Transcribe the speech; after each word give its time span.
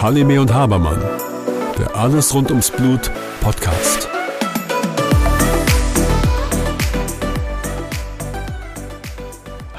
Halime 0.00 0.40
und 0.40 0.54
Habermann, 0.54 1.02
der 1.76 1.96
Alles 1.96 2.32
rund 2.32 2.50
ums 2.50 2.70
Blut 2.70 3.10
Podcast. 3.40 4.08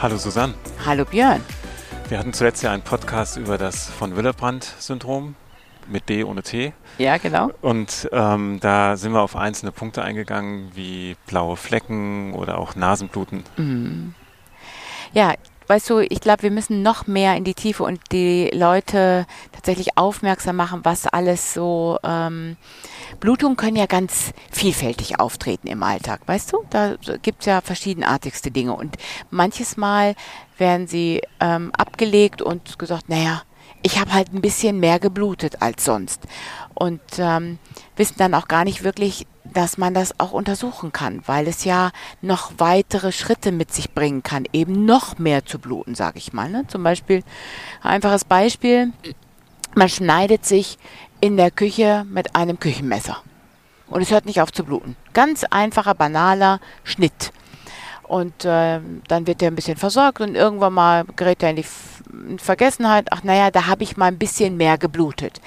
Hallo 0.01 0.17
Susanne. 0.17 0.55
Hallo 0.85 1.05
Björn. 1.05 1.41
Wir 2.09 2.19
hatten 2.19 2.33
zuletzt 2.33 2.63
ja 2.63 2.73
einen 2.73 2.83
Podcast 2.83 3.37
über 3.37 3.57
das 3.57 3.89
von 3.89 4.17
Willebrand-Syndrom 4.17 5.35
mit 5.87 6.09
D 6.09 6.25
ohne 6.25 6.43
T. 6.43 6.73
Ja, 6.97 7.15
genau. 7.15 7.51
Und 7.61 8.09
ähm, 8.11 8.59
da 8.59 8.97
sind 8.97 9.13
wir 9.13 9.21
auf 9.21 9.37
einzelne 9.37 9.71
Punkte 9.71 10.03
eingegangen, 10.03 10.69
wie 10.75 11.15
blaue 11.27 11.55
Flecken 11.55 12.33
oder 12.33 12.57
auch 12.57 12.75
Nasenbluten. 12.75 13.45
Mhm. 13.55 14.15
Ja, 15.13 15.35
weißt 15.67 15.89
du, 15.89 15.99
ich 15.99 16.21
glaube, 16.21 16.43
wir 16.43 16.51
müssen 16.51 16.81
noch 16.81 17.07
mehr 17.07 17.35
in 17.35 17.43
die 17.43 17.53
Tiefe 17.53 17.83
und 17.83 17.99
die 18.11 18.49
Leute 18.53 19.25
tatsächlich 19.51 19.97
aufmerksam 19.97 20.55
machen, 20.55 20.81
was 20.83 21.07
alles 21.07 21.53
so. 21.53 21.99
Ähm, 22.03 22.57
Blutungen 23.19 23.57
können 23.57 23.75
ja 23.75 23.85
ganz 23.85 24.33
vielfältig 24.51 25.19
auftreten 25.19 25.67
im 25.67 25.83
Alltag, 25.83 26.21
weißt 26.25 26.53
du? 26.53 26.63
Da 26.69 26.95
gibt 27.21 27.41
es 27.41 27.45
ja 27.45 27.61
verschiedenartigste 27.61 28.51
Dinge 28.51 28.73
und 28.73 28.97
manches 29.29 29.77
Mal 29.77 30.15
werden 30.57 30.87
sie 30.87 31.21
ähm, 31.39 31.71
abgelegt 31.77 32.41
und 32.41 32.79
gesagt, 32.79 33.09
naja, 33.09 33.43
ich 33.83 33.99
habe 33.99 34.13
halt 34.13 34.33
ein 34.33 34.41
bisschen 34.41 34.79
mehr 34.79 34.99
geblutet 34.99 35.61
als 35.61 35.85
sonst. 35.85 36.23
Und 36.73 37.01
ähm, 37.17 37.59
wissen 37.95 38.15
dann 38.17 38.33
auch 38.33 38.47
gar 38.47 38.63
nicht 38.63 38.83
wirklich, 38.83 39.27
dass 39.57 39.79
man 39.79 39.95
das 39.95 40.19
auch 40.19 40.33
untersuchen 40.33 40.91
kann, 40.91 41.23
weil 41.25 41.47
es 41.47 41.63
ja 41.63 41.89
noch 42.21 42.51
weitere 42.59 43.11
Schritte 43.11 43.51
mit 43.51 43.73
sich 43.73 43.91
bringen 43.91 44.21
kann, 44.21 44.45
eben 44.53 44.85
noch 44.85 45.17
mehr 45.17 45.45
zu 45.47 45.57
bluten, 45.57 45.95
sage 45.95 46.19
ich 46.19 46.31
mal. 46.31 46.47
Ne? 46.47 46.65
Zum 46.67 46.83
Beispiel, 46.83 47.23
einfaches 47.81 48.23
Beispiel, 48.23 48.93
man 49.73 49.89
schneidet 49.89 50.45
sich 50.45 50.77
in 51.21 51.37
der 51.37 51.49
Küche 51.49 52.05
mit 52.07 52.35
einem 52.35 52.59
Küchenmesser 52.59 53.17
und 53.87 54.03
es 54.03 54.11
hört 54.11 54.27
nicht 54.27 54.41
auf 54.41 54.51
zu 54.51 54.63
bluten. 54.63 54.95
Ganz 55.13 55.43
einfacher, 55.43 55.95
banaler 55.95 56.59
Schnitt. 56.83 57.33
Und 58.03 58.45
äh, 58.45 58.79
dann 59.07 59.25
wird 59.25 59.41
er 59.41 59.49
ein 59.49 59.55
bisschen 59.55 59.75
versorgt 59.75 60.21
und 60.21 60.35
irgendwann 60.35 60.73
mal 60.73 61.03
gerät 61.15 61.41
er 61.41 61.49
in 61.49 61.55
die 61.55 61.65
in 62.29 62.39
Vergessenheit. 62.39 63.07
Ach 63.09 63.23
naja, 63.23 63.49
da 63.49 63.65
habe 63.65 63.83
ich 63.83 63.97
mal 63.97 64.05
ein 64.05 64.19
bisschen 64.19 64.55
mehr 64.55 64.77
geblutet. 64.77 65.41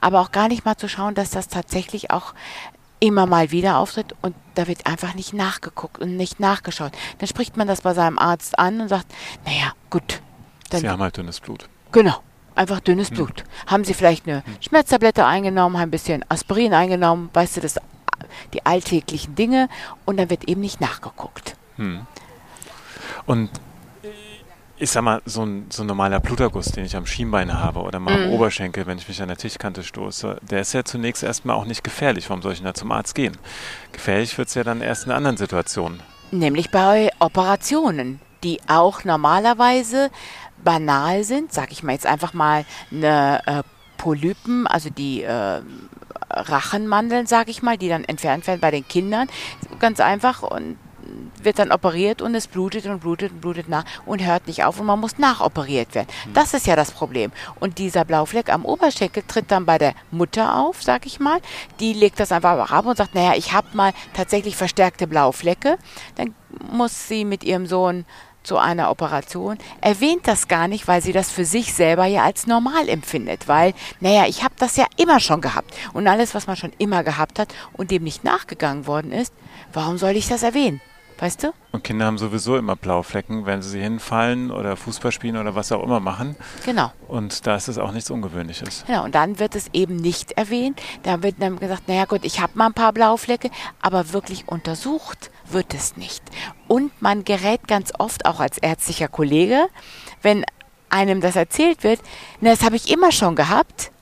Aber 0.00 0.20
auch 0.20 0.32
gar 0.32 0.48
nicht 0.48 0.64
mal 0.64 0.76
zu 0.76 0.88
schauen, 0.88 1.14
dass 1.14 1.30
das 1.30 1.48
tatsächlich 1.48 2.10
auch 2.10 2.34
immer 3.00 3.26
mal 3.26 3.50
wieder 3.50 3.78
auftritt 3.78 4.14
und 4.22 4.34
da 4.54 4.66
wird 4.68 4.86
einfach 4.86 5.14
nicht 5.14 5.32
nachgeguckt 5.32 5.98
und 5.98 6.16
nicht 6.16 6.38
nachgeschaut. 6.38 6.92
Dann 7.18 7.26
spricht 7.26 7.56
man 7.56 7.66
das 7.66 7.80
bei 7.80 7.94
seinem 7.94 8.18
Arzt 8.18 8.58
an 8.58 8.80
und 8.80 8.88
sagt, 8.88 9.06
naja, 9.44 9.72
gut. 9.88 10.20
Dann, 10.68 10.80
Sie 10.80 10.88
haben 10.88 11.02
halt 11.02 11.16
dünnes 11.16 11.40
Blut. 11.40 11.68
Genau, 11.92 12.22
einfach 12.54 12.80
dünnes 12.80 13.08
hm. 13.08 13.16
Blut. 13.16 13.44
Haben 13.66 13.84
Sie 13.84 13.94
vielleicht 13.94 14.28
eine 14.28 14.44
hm. 14.44 14.56
Schmerztablette 14.60 15.24
eingenommen, 15.24 15.76
haben 15.76 15.88
ein 15.88 15.90
bisschen 15.90 16.24
Aspirin 16.28 16.74
eingenommen, 16.74 17.30
weißt 17.32 17.56
du, 17.56 17.60
das 17.62 17.80
die 18.52 18.64
alltäglichen 18.66 19.34
Dinge 19.34 19.68
und 20.04 20.18
dann 20.18 20.28
wird 20.28 20.44
eben 20.44 20.60
nicht 20.60 20.80
nachgeguckt. 20.80 21.56
Hm. 21.76 22.06
Und 23.26 23.50
ich 24.80 24.90
sag 24.90 25.02
mal, 25.02 25.20
so 25.26 25.44
ein, 25.44 25.66
so 25.68 25.82
ein 25.82 25.86
normaler 25.86 26.20
Bluterguss, 26.20 26.72
den 26.72 26.86
ich 26.86 26.96
am 26.96 27.04
Schienbein 27.04 27.52
habe 27.52 27.80
oder 27.80 28.00
mal 28.00 28.14
mm. 28.14 28.22
am 28.22 28.26
mhm. 28.28 28.32
Oberschenkel, 28.32 28.86
wenn 28.86 28.96
ich 28.96 29.06
mich 29.06 29.20
an 29.20 29.28
der 29.28 29.36
Tischkante 29.36 29.82
stoße, 29.82 30.38
der 30.42 30.60
ist 30.62 30.72
ja 30.72 30.84
zunächst 30.84 31.22
erstmal 31.22 31.56
auch 31.56 31.66
nicht 31.66 31.84
gefährlich. 31.84 32.30
Warum 32.30 32.40
soll 32.40 32.52
ich 32.52 32.58
denn 32.58 32.66
da 32.66 32.74
zum 32.74 32.90
Arzt 32.90 33.14
gehen? 33.14 33.36
Gefährlich 33.92 34.36
wird 34.38 34.48
es 34.48 34.54
ja 34.54 34.64
dann 34.64 34.80
erst 34.80 35.04
in 35.04 35.12
anderen 35.12 35.36
Situationen. 35.36 36.00
Nämlich 36.30 36.70
bei 36.70 37.10
Operationen, 37.18 38.20
die 38.42 38.58
auch 38.68 39.04
normalerweise 39.04 40.10
banal 40.64 41.24
sind. 41.24 41.52
Sag 41.52 41.72
ich 41.72 41.82
mal 41.82 41.92
jetzt 41.92 42.06
einfach 42.06 42.32
mal 42.32 42.64
eine 42.90 43.42
äh, 43.46 43.62
Polypen, 43.98 44.66
also 44.66 44.88
die 44.88 45.22
äh, 45.22 45.60
Rachenmandeln, 46.30 47.26
sag 47.26 47.50
ich 47.50 47.62
mal, 47.62 47.76
die 47.76 47.88
dann 47.88 48.04
entfernt 48.04 48.46
werden 48.46 48.60
bei 48.60 48.70
den 48.70 48.88
Kindern. 48.88 49.28
Ganz 49.78 50.00
einfach 50.00 50.42
und 50.42 50.78
wird 51.42 51.58
dann 51.58 51.72
operiert 51.72 52.22
und 52.22 52.34
es 52.34 52.46
blutet 52.46 52.86
und 52.86 53.00
blutet 53.00 53.32
und 53.32 53.40
blutet 53.40 53.68
nach 53.68 53.84
und 54.06 54.24
hört 54.24 54.46
nicht 54.46 54.64
auf 54.64 54.80
und 54.80 54.86
man 54.86 55.00
muss 55.00 55.18
nachoperiert 55.18 55.94
werden. 55.94 56.08
Hm. 56.24 56.34
Das 56.34 56.54
ist 56.54 56.66
ja 56.66 56.76
das 56.76 56.90
Problem. 56.90 57.32
Und 57.58 57.78
dieser 57.78 58.04
Blaufleck 58.04 58.50
am 58.50 58.64
Oberschenkel 58.64 59.22
tritt 59.26 59.50
dann 59.50 59.66
bei 59.66 59.78
der 59.78 59.94
Mutter 60.10 60.56
auf, 60.56 60.82
sag 60.82 61.06
ich 61.06 61.20
mal. 61.20 61.40
Die 61.80 61.92
legt 61.92 62.20
das 62.20 62.32
einfach 62.32 62.70
ab 62.70 62.86
und 62.86 62.96
sagt, 62.96 63.14
naja, 63.14 63.34
ich 63.36 63.52
habe 63.52 63.68
mal 63.74 63.92
tatsächlich 64.14 64.56
verstärkte 64.56 65.06
Blauflecke. 65.06 65.78
Dann 66.16 66.34
muss 66.70 67.08
sie 67.08 67.24
mit 67.24 67.44
ihrem 67.44 67.66
Sohn 67.66 68.04
zu 68.42 68.56
einer 68.56 68.90
Operation, 68.90 69.58
erwähnt 69.80 70.26
das 70.26 70.48
gar 70.48 70.68
nicht, 70.68 70.88
weil 70.88 71.02
sie 71.02 71.12
das 71.12 71.30
für 71.30 71.44
sich 71.44 71.74
selber 71.74 72.06
ja 72.06 72.24
als 72.24 72.46
normal 72.46 72.88
empfindet, 72.88 73.48
weil, 73.48 73.74
naja, 74.00 74.26
ich 74.26 74.42
habe 74.42 74.54
das 74.58 74.76
ja 74.76 74.86
immer 74.96 75.20
schon 75.20 75.40
gehabt 75.40 75.74
und 75.92 76.08
alles, 76.08 76.34
was 76.34 76.46
man 76.46 76.56
schon 76.56 76.72
immer 76.78 77.04
gehabt 77.04 77.38
hat 77.38 77.54
und 77.74 77.90
dem 77.90 78.02
nicht 78.02 78.24
nachgegangen 78.24 78.86
worden 78.86 79.12
ist, 79.12 79.32
warum 79.72 79.98
soll 79.98 80.16
ich 80.16 80.28
das 80.28 80.42
erwähnen? 80.42 80.80
Weißt 81.20 81.42
du? 81.42 81.52
Und 81.72 81.84
Kinder 81.84 82.06
haben 82.06 82.16
sowieso 82.16 82.56
immer 82.56 82.76
Blauflecken, 82.76 83.44
wenn 83.44 83.60
sie 83.60 83.78
hinfallen 83.78 84.50
oder 84.50 84.74
Fußball 84.74 85.12
spielen 85.12 85.36
oder 85.36 85.54
was 85.54 85.70
auch 85.70 85.82
immer 85.82 86.00
machen. 86.00 86.34
Genau. 86.64 86.90
Und 87.08 87.46
da 87.46 87.56
ist 87.56 87.68
es 87.68 87.76
auch 87.76 87.92
nichts 87.92 88.10
Ungewöhnliches. 88.10 88.84
Genau, 88.86 89.04
und 89.04 89.14
dann 89.14 89.38
wird 89.38 89.54
es 89.54 89.68
eben 89.74 89.96
nicht 89.96 90.32
erwähnt. 90.32 90.80
Da 91.02 91.22
wird 91.22 91.36
dann 91.38 91.58
gesagt, 91.58 91.88
naja 91.88 92.06
gut, 92.06 92.24
ich 92.24 92.40
habe 92.40 92.52
mal 92.56 92.68
ein 92.68 92.72
paar 92.72 92.94
Blauflecke, 92.94 93.50
aber 93.82 94.14
wirklich 94.14 94.48
untersucht 94.48 95.30
wird 95.46 95.74
es 95.74 95.98
nicht. 95.98 96.22
Und 96.68 96.90
man 97.02 97.24
gerät 97.24 97.68
ganz 97.68 97.92
oft 97.98 98.24
auch 98.24 98.40
als 98.40 98.56
ärztlicher 98.56 99.08
Kollege, 99.08 99.68
wenn 100.22 100.46
einem 100.88 101.20
das 101.20 101.36
erzählt 101.36 101.84
wird, 101.84 102.00
na, 102.40 102.50
das 102.50 102.64
habe 102.64 102.76
ich 102.76 102.90
immer 102.90 103.12
schon 103.12 103.36
gehabt, 103.36 103.92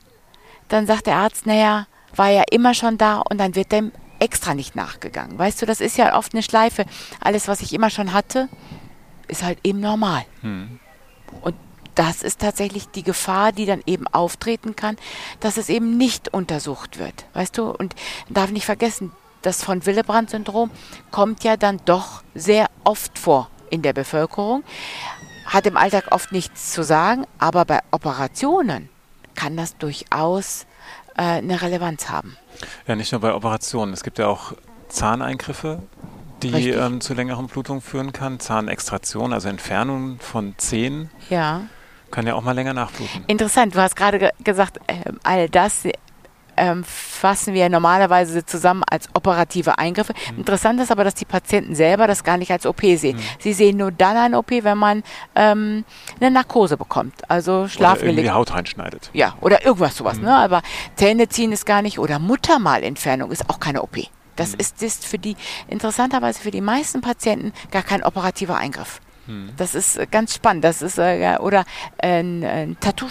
dann 0.69 0.87
sagt 0.87 1.07
der 1.07 1.17
Arzt, 1.17 1.45
naja, 1.45 1.85
war 2.15 2.29
ja 2.29 2.43
immer 2.49 2.73
schon 2.73 2.97
da 2.97 3.17
und 3.17 3.39
dann 3.39 3.55
wird 3.55 3.73
dem 3.73 3.91
extra 4.19 4.53
nicht 4.53 4.75
nachgegangen. 4.75 5.37
Weißt 5.37 5.61
du, 5.61 5.65
das 5.65 5.81
ist 5.81 5.97
ja 5.97 6.17
oft 6.17 6.33
eine 6.33 6.43
Schleife. 6.43 6.85
Alles, 7.19 7.47
was 7.47 7.61
ich 7.61 7.73
immer 7.73 7.89
schon 7.89 8.13
hatte, 8.13 8.49
ist 9.27 9.43
halt 9.43 9.59
eben 9.63 9.79
normal. 9.79 10.25
Hm. 10.41 10.79
Und 11.41 11.55
das 11.95 12.23
ist 12.23 12.39
tatsächlich 12.39 12.87
die 12.87 13.03
Gefahr, 13.03 13.51
die 13.51 13.65
dann 13.65 13.81
eben 13.85 14.07
auftreten 14.07 14.75
kann, 14.75 14.97
dass 15.39 15.57
es 15.57 15.69
eben 15.69 15.97
nicht 15.97 16.33
untersucht 16.33 16.97
wird. 16.97 17.25
Weißt 17.33 17.57
du, 17.57 17.69
und 17.71 17.95
darf 18.29 18.51
nicht 18.51 18.65
vergessen, 18.65 19.11
das 19.41 19.63
von 19.63 19.85
Willebrand-Syndrom 19.85 20.71
kommt 21.11 21.43
ja 21.43 21.57
dann 21.57 21.79
doch 21.85 22.23
sehr 22.35 22.69
oft 22.83 23.17
vor 23.17 23.49
in 23.69 23.81
der 23.81 23.93
Bevölkerung, 23.93 24.63
hat 25.45 25.65
im 25.65 25.77
Alltag 25.77 26.11
oft 26.11 26.31
nichts 26.31 26.71
zu 26.71 26.83
sagen, 26.83 27.25
aber 27.37 27.65
bei 27.65 27.79
Operationen 27.91 28.89
kann 29.35 29.57
das 29.57 29.77
durchaus 29.77 30.65
äh, 31.19 31.39
eine 31.39 31.61
Relevanz 31.61 32.09
haben. 32.09 32.37
Ja, 32.87 32.95
nicht 32.95 33.11
nur 33.11 33.19
bei 33.19 33.33
Operationen. 33.33 33.93
Es 33.93 34.03
gibt 34.03 34.19
ja 34.19 34.27
auch 34.27 34.53
Zahneingriffe, 34.87 35.83
die 36.41 36.69
ähm, 36.69 37.01
zu 37.01 37.13
längeren 37.13 37.47
Blutungen 37.47 37.81
führen 37.81 38.13
kann. 38.13 38.39
Zahnextraktion, 38.39 39.33
also 39.33 39.49
Entfernung 39.49 40.19
von 40.19 40.55
Zähnen. 40.57 41.11
Ja. 41.29 41.63
Kann 42.09 42.25
ja 42.25 42.35
auch 42.35 42.41
mal 42.41 42.53
länger 42.53 42.73
nachbluten. 42.73 43.25
Interessant, 43.27 43.75
du 43.75 43.81
hast 43.81 43.95
gerade 43.95 44.17
ge 44.17 44.31
gesagt, 44.43 44.79
äh, 44.87 45.11
all 45.23 45.49
das 45.49 45.83
ähm, 46.59 46.83
fassen 46.83 47.53
wir 47.53 47.69
normalerweise 47.69 48.45
zusammen 48.45 48.83
als 48.89 49.07
operative 49.13 49.79
Eingriffe. 49.79 50.13
Mhm. 50.31 50.39
Interessant 50.39 50.79
ist 50.81 50.91
aber, 50.91 51.03
dass 51.03 51.15
die 51.15 51.25
Patienten 51.25 51.73
selber 51.73 52.05
das 52.05 52.23
gar 52.23 52.37
nicht 52.37 52.51
als 52.51 52.65
OP 52.65 52.81
sehen. 52.81 53.17
Mhm. 53.17 53.21
Sie 53.39 53.53
sehen 53.53 53.77
nur 53.77 53.91
dann 53.91 54.17
eine 54.17 54.37
OP, 54.37 54.51
wenn 54.51 54.77
man 54.77 55.03
ähm, 55.35 55.85
eine 56.19 56.31
Narkose 56.31 56.77
bekommt, 56.77 57.15
also 57.29 57.67
Schlafgelegt. 57.67 58.19
Oder 58.19 58.35
Haut 58.35 58.53
reinschneidet. 58.53 59.09
Ja, 59.13 59.35
oder 59.41 59.65
irgendwas 59.65 59.95
sowas. 59.95 60.17
Mhm. 60.17 60.25
Ne? 60.25 60.35
Aber 60.35 60.61
Zähne 60.95 61.29
ziehen 61.29 61.51
ist 61.51 61.65
gar 61.65 61.81
nicht 61.81 61.97
oder 61.99 62.19
Muttermalentfernung 62.19 63.31
ist 63.31 63.49
auch 63.49 63.59
keine 63.59 63.81
OP. 63.81 63.97
Das 64.35 64.53
mhm. 64.53 64.59
ist, 64.59 64.83
ist 64.83 65.05
für 65.05 65.17
die, 65.17 65.35
interessanterweise 65.67 66.41
für 66.41 66.51
die 66.51 66.61
meisten 66.61 67.01
Patienten 67.01 67.53
gar 67.71 67.83
kein 67.83 68.03
operativer 68.03 68.57
Eingriff. 68.57 68.99
Mhm. 69.27 69.51
Das 69.57 69.75
ist 69.75 69.97
äh, 69.97 70.07
ganz 70.09 70.35
spannend. 70.35 70.63
Das 70.63 70.81
ist, 70.81 70.97
äh, 70.97 71.37
oder 71.39 71.65
ein, 71.97 72.43
ein 72.43 72.77
Tattoo 72.79 73.07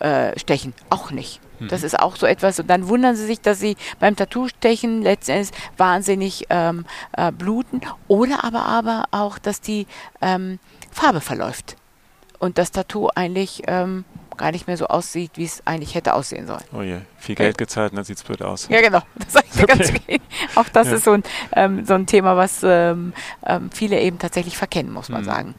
äh, 0.00 0.38
stechen, 0.38 0.74
auch 0.90 1.10
nicht. 1.10 1.40
Das 1.66 1.82
ist 1.82 1.98
auch 1.98 2.16
so 2.16 2.26
etwas. 2.26 2.60
Und 2.60 2.68
dann 2.68 2.88
wundern 2.88 3.16
sie 3.16 3.26
sich, 3.26 3.40
dass 3.40 3.58
sie 3.58 3.76
beim 3.98 4.14
Tattoo-Stechen 4.14 5.02
letztendlich 5.02 5.50
wahnsinnig 5.76 6.46
ähm, 6.50 6.86
äh, 7.16 7.32
bluten. 7.32 7.80
Oder 8.06 8.44
aber, 8.44 8.64
aber 8.64 9.06
auch, 9.10 9.38
dass 9.38 9.60
die 9.60 9.86
ähm, 10.20 10.58
Farbe 10.90 11.20
verläuft. 11.20 11.76
Und 12.38 12.58
das 12.58 12.70
Tattoo 12.70 13.08
eigentlich 13.14 13.62
ähm, 13.66 14.04
gar 14.38 14.52
nicht 14.52 14.66
mehr 14.66 14.76
so 14.76 14.86
aussieht, 14.86 15.32
wie 15.34 15.44
es 15.44 15.60
eigentlich 15.66 15.94
hätte 15.94 16.14
aussehen 16.14 16.46
sollen. 16.46 16.62
Oh 16.72 16.80
je, 16.80 17.00
viel 17.18 17.34
Geld 17.34 17.56
okay. 17.56 17.64
gezahlt 17.64 17.92
und 17.92 17.96
dann 17.96 18.04
sieht 18.04 18.16
es 18.16 18.22
blöd 18.22 18.40
aus. 18.40 18.68
Ja, 18.70 18.80
genau. 18.80 19.02
Das 19.18 19.36
okay. 19.36 19.66
ganz 19.66 19.92
auch 20.54 20.68
das 20.72 20.88
ja. 20.88 20.94
ist 20.94 21.04
so 21.04 21.12
ein, 21.12 21.22
ähm, 21.54 21.84
so 21.84 21.94
ein 21.94 22.06
Thema, 22.06 22.36
was 22.36 22.60
ähm, 22.62 23.12
ähm, 23.44 23.70
viele 23.72 24.00
eben 24.00 24.18
tatsächlich 24.18 24.56
verkennen, 24.56 24.92
muss 24.92 25.08
man 25.08 25.22
mhm. 25.22 25.26
sagen. 25.26 25.54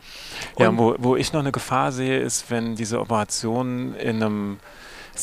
Und 0.56 0.64
ja, 0.64 0.78
wo, 0.78 0.96
wo 0.98 1.16
ich 1.16 1.34
noch 1.34 1.42
eine 1.42 1.52
Gefahr 1.52 1.92
sehe, 1.92 2.20
ist, 2.20 2.50
wenn 2.50 2.76
diese 2.76 3.00
Operationen 3.00 3.94
in 3.96 4.24
einem 4.24 4.60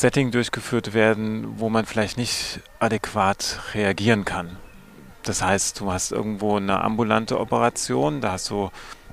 Setting 0.00 0.30
durchgeführt 0.30 0.94
werden, 0.94 1.58
wo 1.58 1.68
man 1.68 1.86
vielleicht 1.86 2.18
nicht 2.18 2.60
adäquat 2.80 3.60
reagieren 3.74 4.24
kann. 4.24 4.56
Das 5.22 5.42
heißt, 5.42 5.80
du 5.80 5.90
hast 5.90 6.12
irgendwo 6.12 6.56
eine 6.56 6.80
ambulante 6.82 7.40
Operation, 7.40 8.20
da 8.20 8.32
hast 8.32 8.50
du 8.50 8.70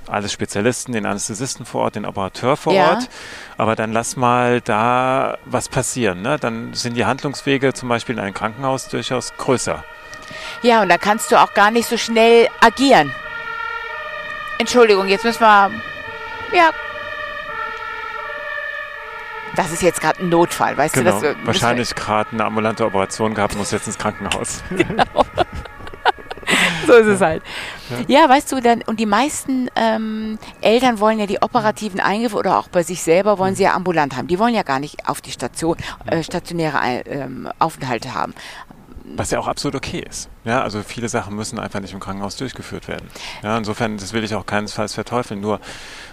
alles 0.07 0.33
Spezialisten, 0.33 0.91
den 0.91 1.05
Anästhesisten 1.05 1.65
vor 1.65 1.83
Ort, 1.83 1.95
den 1.95 2.05
Operateur 2.05 2.57
vor 2.57 2.73
ja. 2.73 2.89
Ort. 2.89 3.09
Aber 3.57 3.75
dann 3.75 3.93
lass 3.93 4.17
mal 4.17 4.59
da 4.61 5.37
was 5.45 5.69
passieren. 5.69 6.21
Ne? 6.21 6.37
Dann 6.37 6.73
sind 6.73 6.95
die 6.95 7.05
Handlungswege 7.05 7.73
zum 7.73 7.89
Beispiel 7.89 8.15
in 8.15 8.21
einem 8.21 8.33
Krankenhaus 8.33 8.89
durchaus 8.89 9.33
größer. 9.37 9.83
Ja, 10.61 10.81
und 10.81 10.89
da 10.89 10.97
kannst 10.97 11.31
du 11.31 11.41
auch 11.41 11.53
gar 11.53 11.71
nicht 11.71 11.87
so 11.87 11.97
schnell 11.97 12.47
agieren. 12.59 13.13
Entschuldigung, 14.59 15.07
jetzt 15.07 15.23
müssen 15.23 15.41
wir. 15.41 15.71
Ja. 16.53 16.69
Das 19.55 19.71
ist 19.71 19.81
jetzt 19.83 20.01
gerade 20.01 20.21
ein 20.21 20.29
Notfall, 20.29 20.75
weißt 20.77 20.95
genau. 20.95 21.19
du? 21.19 21.33
Das, 21.33 21.45
Wahrscheinlich 21.45 21.93
gerade 21.93 22.31
eine 22.31 22.45
ambulante 22.45 22.85
Operation 22.85 23.33
gehabt, 23.33 23.55
muss 23.55 23.71
jetzt 23.71 23.87
ins 23.87 23.97
Krankenhaus. 23.97 24.63
Genau. 24.75 25.25
so 26.85 26.93
ist 26.93 27.07
es 27.07 27.21
halt. 27.21 27.41
Ja. 28.07 28.21
ja, 28.21 28.29
weißt 28.29 28.51
du, 28.51 28.59
dann, 28.59 28.81
und 28.81 28.99
die 28.99 29.05
meisten 29.05 29.69
ähm, 29.75 30.37
Eltern 30.61 30.99
wollen 30.99 31.19
ja 31.19 31.25
die 31.25 31.41
operativen 31.41 31.99
Eingriffe 31.99 32.35
oder 32.35 32.57
auch 32.57 32.67
bei 32.67 32.83
sich 32.83 33.01
selber 33.01 33.37
wollen 33.37 33.55
sie 33.55 33.63
ja 33.63 33.73
ambulant 33.73 34.15
haben. 34.15 34.27
Die 34.27 34.39
wollen 34.39 34.53
ja 34.53 34.63
gar 34.63 34.79
nicht 34.79 35.07
auf 35.07 35.21
die 35.21 35.31
Station, 35.31 35.77
äh, 36.05 36.21
stationäre 36.21 36.77
ähm, 37.05 37.49
Aufenthalte 37.59 38.13
haben. 38.13 38.33
Was 39.05 39.31
ja 39.31 39.39
auch 39.39 39.47
absolut 39.47 39.75
okay 39.75 40.03
ist. 40.07 40.29
Ja, 40.45 40.61
also 40.61 40.81
viele 40.81 41.09
Sachen 41.09 41.35
müssen 41.35 41.59
einfach 41.59 41.81
nicht 41.81 41.93
im 41.93 41.99
Krankenhaus 41.99 42.37
durchgeführt 42.37 42.87
werden. 42.87 43.09
Ja, 43.41 43.57
insofern, 43.57 43.97
das 43.97 44.13
will 44.13 44.23
ich 44.23 44.33
auch 44.33 44.45
keinesfalls 44.45 44.93
verteufeln. 44.93 45.41
Nur 45.41 45.59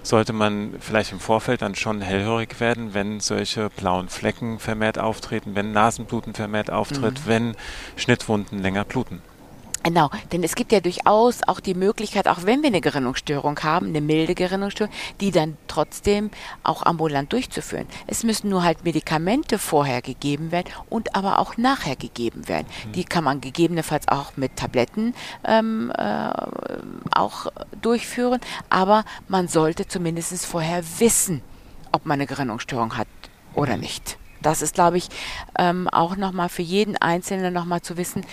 sollte 0.02 0.32
man 0.32 0.74
vielleicht 0.80 1.12
im 1.12 1.20
Vorfeld 1.20 1.62
dann 1.62 1.76
schon 1.76 2.00
hellhörig 2.00 2.58
werden, 2.58 2.92
wenn 2.92 3.20
solche 3.20 3.70
blauen 3.70 4.08
Flecken 4.08 4.58
vermehrt 4.58 4.98
auftreten, 4.98 5.54
wenn 5.54 5.72
Nasenbluten 5.72 6.34
vermehrt 6.34 6.70
auftritt, 6.70 7.20
mhm. 7.20 7.26
wenn 7.26 7.56
Schnittwunden 7.96 8.60
länger 8.60 8.84
bluten. 8.84 9.22
Genau, 9.82 10.10
denn 10.30 10.42
es 10.42 10.54
gibt 10.54 10.72
ja 10.72 10.80
durchaus 10.80 11.40
auch 11.46 11.58
die 11.58 11.74
Möglichkeit, 11.74 12.28
auch 12.28 12.44
wenn 12.44 12.62
wir 12.62 12.68
eine 12.68 12.82
Gerinnungsstörung 12.82 13.58
haben, 13.60 13.86
eine 13.88 14.00
milde 14.00 14.34
Gerinnungsstörung, 14.34 14.92
die 15.20 15.30
dann 15.30 15.56
trotzdem 15.68 16.30
auch 16.62 16.84
ambulant 16.84 17.32
durchzuführen. 17.32 17.86
Es 18.06 18.22
müssen 18.22 18.50
nur 18.50 18.62
halt 18.62 18.84
Medikamente 18.84 19.58
vorher 19.58 20.02
gegeben 20.02 20.52
werden 20.52 20.68
und 20.90 21.16
aber 21.16 21.38
auch 21.38 21.56
nachher 21.56 21.96
gegeben 21.96 22.46
werden. 22.46 22.66
Mhm. 22.86 22.92
Die 22.92 23.04
kann 23.04 23.24
man 23.24 23.40
gegebenenfalls 23.40 24.06
auch 24.08 24.36
mit 24.36 24.56
Tabletten 24.56 25.14
ähm, 25.44 25.90
äh, 25.96 26.30
auch 27.14 27.46
durchführen, 27.80 28.40
aber 28.68 29.04
man 29.28 29.48
sollte 29.48 29.88
zumindest 29.88 30.44
vorher 30.44 30.82
wissen, 30.98 31.42
ob 31.90 32.04
man 32.04 32.18
eine 32.18 32.26
Gerinnungsstörung 32.26 32.98
hat 32.98 33.08
oder 33.54 33.76
mhm. 33.76 33.80
nicht. 33.80 34.18
Das 34.42 34.62
ist, 34.62 34.74
glaube 34.74 34.96
ich, 34.96 35.08
ähm, 35.58 35.88
auch 35.88 36.16
nochmal 36.16 36.48
für 36.48 36.62
jeden 36.62 36.96
Einzelnen 36.96 37.52
nochmal 37.52 37.82
zu 37.82 37.96
wissen, 37.96 38.24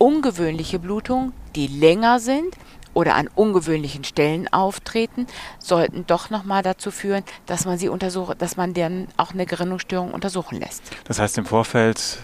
ungewöhnliche 0.00 0.78
Blutungen, 0.78 1.32
die 1.54 1.66
länger 1.66 2.20
sind 2.20 2.56
oder 2.94 3.14
an 3.14 3.28
ungewöhnlichen 3.34 4.02
Stellen 4.02 4.52
auftreten, 4.52 5.26
sollten 5.58 6.06
doch 6.06 6.30
nochmal 6.30 6.62
dazu 6.62 6.90
führen, 6.90 7.22
dass 7.46 7.66
man 7.66 7.78
sie 7.78 7.88
untersucht, 7.88 8.40
dass 8.40 8.56
man 8.56 8.74
dann 8.74 9.06
auch 9.16 9.32
eine 9.32 9.46
Gerinnungsstörung 9.46 10.12
untersuchen 10.12 10.58
lässt. 10.58 10.82
Das 11.04 11.18
heißt 11.18 11.38
im 11.38 11.44
Vorfeld 11.44 12.18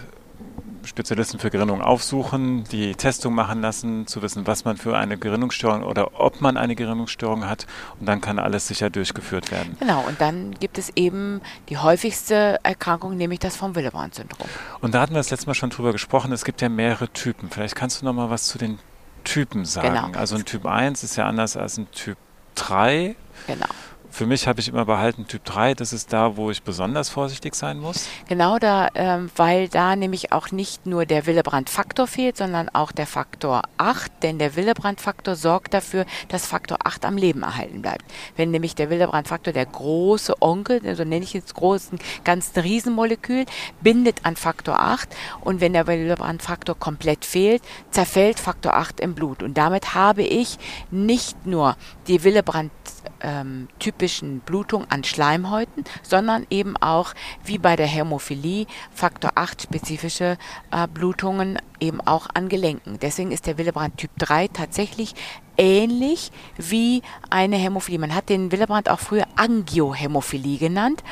Spezialisten 0.86 1.38
für 1.38 1.50
Gerinnung 1.50 1.82
aufsuchen, 1.82 2.64
die 2.64 2.94
Testung 2.94 3.34
machen 3.34 3.60
lassen, 3.60 4.06
zu 4.06 4.22
wissen, 4.22 4.46
was 4.46 4.64
man 4.64 4.76
für 4.76 4.96
eine 4.96 5.18
Gerinnungsstörung 5.18 5.82
oder 5.82 6.20
ob 6.20 6.40
man 6.40 6.56
eine 6.56 6.74
Gerinnungsstörung 6.74 7.46
hat 7.48 7.66
und 8.00 8.06
dann 8.06 8.20
kann 8.20 8.38
alles 8.38 8.68
sicher 8.68 8.90
durchgeführt 8.90 9.50
werden. 9.50 9.76
Genau, 9.78 10.04
und 10.06 10.20
dann 10.20 10.52
gibt 10.54 10.78
es 10.78 10.90
eben 10.96 11.40
die 11.68 11.78
häufigste 11.78 12.58
Erkrankung, 12.62 13.16
nämlich 13.16 13.40
das 13.40 13.56
vom 13.56 13.74
Willebrand-Syndrom. 13.74 14.48
Und 14.80 14.94
da 14.94 15.00
hatten 15.00 15.12
wir 15.12 15.18
das 15.18 15.30
letzte 15.30 15.46
Mal 15.46 15.54
schon 15.54 15.70
drüber 15.70 15.92
gesprochen, 15.92 16.32
es 16.32 16.44
gibt 16.44 16.62
ja 16.62 16.68
mehrere 16.68 17.08
Typen. 17.08 17.50
Vielleicht 17.50 17.74
kannst 17.74 18.00
du 18.00 18.04
noch 18.04 18.12
mal 18.12 18.30
was 18.30 18.44
zu 18.44 18.58
den 18.58 18.78
Typen 19.24 19.64
sagen. 19.64 20.12
Genau. 20.12 20.18
Also 20.18 20.36
ein 20.36 20.44
Typ 20.44 20.66
1 20.66 21.02
ist 21.02 21.16
ja 21.16 21.26
anders 21.26 21.56
als 21.56 21.76
ein 21.76 21.90
Typ 21.90 22.16
3. 22.54 23.16
Genau. 23.46 23.66
Für 24.16 24.24
mich 24.24 24.48
habe 24.48 24.60
ich 24.60 24.68
immer 24.68 24.86
behalten 24.86 25.26
Typ 25.26 25.44
3, 25.44 25.74
das 25.74 25.92
ist 25.92 26.10
da, 26.10 26.38
wo 26.38 26.50
ich 26.50 26.62
besonders 26.62 27.10
vorsichtig 27.10 27.54
sein 27.54 27.78
muss. 27.78 28.08
Genau 28.30 28.58
da, 28.58 28.88
ähm, 28.94 29.30
weil 29.36 29.68
da 29.68 29.94
nämlich 29.94 30.32
auch 30.32 30.52
nicht 30.52 30.86
nur 30.86 31.04
der 31.04 31.26
Willebrand-Faktor 31.26 32.06
fehlt, 32.06 32.38
sondern 32.38 32.70
auch 32.70 32.92
der 32.92 33.06
Faktor 33.06 33.60
8, 33.76 34.10
denn 34.22 34.38
der 34.38 34.56
Willebrand-Faktor 34.56 35.36
sorgt 35.36 35.74
dafür, 35.74 36.06
dass 36.28 36.46
Faktor 36.46 36.78
8 36.84 37.04
am 37.04 37.18
Leben 37.18 37.42
erhalten 37.42 37.82
bleibt. 37.82 38.06
Wenn 38.36 38.52
nämlich 38.52 38.74
der 38.74 38.88
Willebrand-Faktor, 38.88 39.52
der 39.52 39.66
große 39.66 40.40
Onkel, 40.40 40.96
so 40.96 41.04
nenne 41.04 41.22
ich 41.22 41.34
jetzt 41.34 41.54
großen, 41.54 41.98
ganzen 42.24 42.58
Riesenmolekül, 42.58 43.44
bindet 43.82 44.24
an 44.24 44.36
Faktor 44.36 44.80
8 44.80 45.10
und 45.42 45.60
wenn 45.60 45.74
der 45.74 45.86
Willebrand-Faktor 45.86 46.78
komplett 46.78 47.26
fehlt, 47.26 47.60
zerfällt 47.90 48.40
Faktor 48.40 48.76
8 48.76 48.98
im 48.98 49.14
Blut 49.14 49.42
und 49.42 49.58
damit 49.58 49.94
habe 49.94 50.22
ich 50.22 50.56
nicht 50.90 51.44
nur 51.44 51.76
die 52.08 52.24
Willebrand 52.24 52.70
ähm, 53.20 53.68
typischen 53.78 54.40
Blutung 54.40 54.86
an 54.90 55.04
Schleimhäuten, 55.04 55.84
sondern 56.02 56.46
eben 56.50 56.76
auch 56.76 57.14
wie 57.44 57.58
bei 57.58 57.76
der 57.76 57.86
Hämophilie 57.86 58.66
Faktor 58.92 59.32
8 59.34 59.62
spezifische 59.62 60.38
äh, 60.70 60.88
Blutungen 60.88 61.58
eben 61.80 62.00
auch 62.00 62.28
an 62.34 62.48
Gelenken. 62.48 62.98
Deswegen 63.00 63.32
ist 63.32 63.46
der 63.46 63.58
Willebrand 63.58 63.96
Typ 63.96 64.10
3 64.18 64.48
tatsächlich 64.48 65.14
ähnlich 65.56 66.30
wie 66.56 67.02
eine 67.30 67.56
Hämophilie. 67.56 67.98
Man 67.98 68.14
hat 68.14 68.28
den 68.28 68.52
Willebrand 68.52 68.88
auch 68.90 69.00
früher 69.00 69.26
Angiohämophilie 69.36 70.58
genannt, 70.58 71.02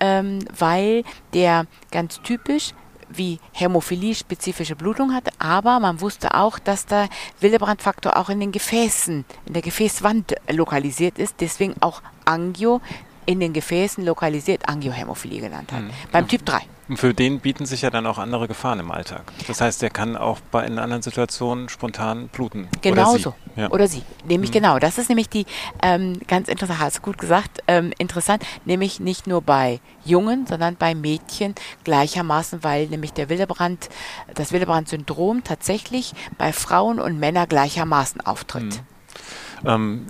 ähm, 0.00 0.40
weil 0.56 1.04
der 1.32 1.66
ganz 1.90 2.20
typisch 2.22 2.74
wie 3.16 3.38
Hämophilie 3.52 4.14
spezifische 4.14 4.76
Blutung 4.76 5.14
hat, 5.14 5.30
aber 5.38 5.80
man 5.80 6.00
wusste 6.00 6.34
auch, 6.34 6.58
dass 6.58 6.86
der 6.86 7.08
Willebrandfaktor 7.40 8.16
auch 8.16 8.28
in 8.28 8.40
den 8.40 8.52
Gefäßen, 8.52 9.24
in 9.46 9.52
der 9.52 9.62
Gefäßwand 9.62 10.34
lokalisiert 10.50 11.18
ist, 11.18 11.36
deswegen 11.40 11.74
auch 11.80 12.02
Angio 12.24 12.80
in 13.26 13.40
den 13.40 13.52
Gefäßen 13.52 14.04
lokalisiert 14.04 14.68
Angiohämophilie 14.68 15.40
genannt 15.40 15.72
hat. 15.72 15.82
Mhm. 15.82 15.90
Beim 16.10 16.28
Typ 16.28 16.44
3. 16.44 16.62
Und 16.88 16.96
für 16.98 17.14
den 17.14 17.40
bieten 17.40 17.64
sich 17.64 17.82
ja 17.82 17.90
dann 17.90 18.06
auch 18.06 18.18
andere 18.18 18.48
Gefahren 18.48 18.80
im 18.80 18.90
Alltag. 18.90 19.32
Das 19.46 19.60
heißt, 19.60 19.80
der 19.82 19.90
kann 19.90 20.16
auch 20.16 20.40
bei 20.50 20.66
in 20.66 20.78
anderen 20.78 21.00
Situationen 21.00 21.68
spontan 21.68 22.28
bluten. 22.28 22.68
Genauso. 22.82 23.30
Oder 23.30 23.36
sie. 23.54 23.60
Ja. 23.60 23.70
Oder 23.70 23.88
sie. 23.88 24.02
Nämlich 24.26 24.50
mhm. 24.50 24.54
genau. 24.54 24.78
Das 24.78 24.98
ist 24.98 25.08
nämlich 25.08 25.28
die 25.28 25.46
ähm, 25.82 26.20
ganz 26.26 26.48
interessant, 26.48 26.80
hast 26.80 26.98
du 26.98 27.02
gut 27.02 27.18
gesagt, 27.18 27.62
ähm, 27.68 27.92
interessant, 27.98 28.44
nämlich 28.64 29.00
nicht 29.00 29.26
nur 29.26 29.42
bei 29.42 29.80
Jungen, 30.04 30.46
sondern 30.46 30.76
bei 30.76 30.94
Mädchen 30.94 31.54
gleichermaßen, 31.84 32.64
weil 32.64 32.88
nämlich 32.88 33.12
der 33.12 33.28
Willebrand, 33.28 33.88
das 34.34 34.52
Willebrand-Syndrom 34.52 35.44
tatsächlich 35.44 36.12
bei 36.36 36.52
Frauen 36.52 36.98
und 36.98 37.18
Männern 37.18 37.48
gleichermaßen 37.48 38.20
auftritt. 38.20 38.64
Mhm. 38.64 39.68
Ähm, 39.68 40.06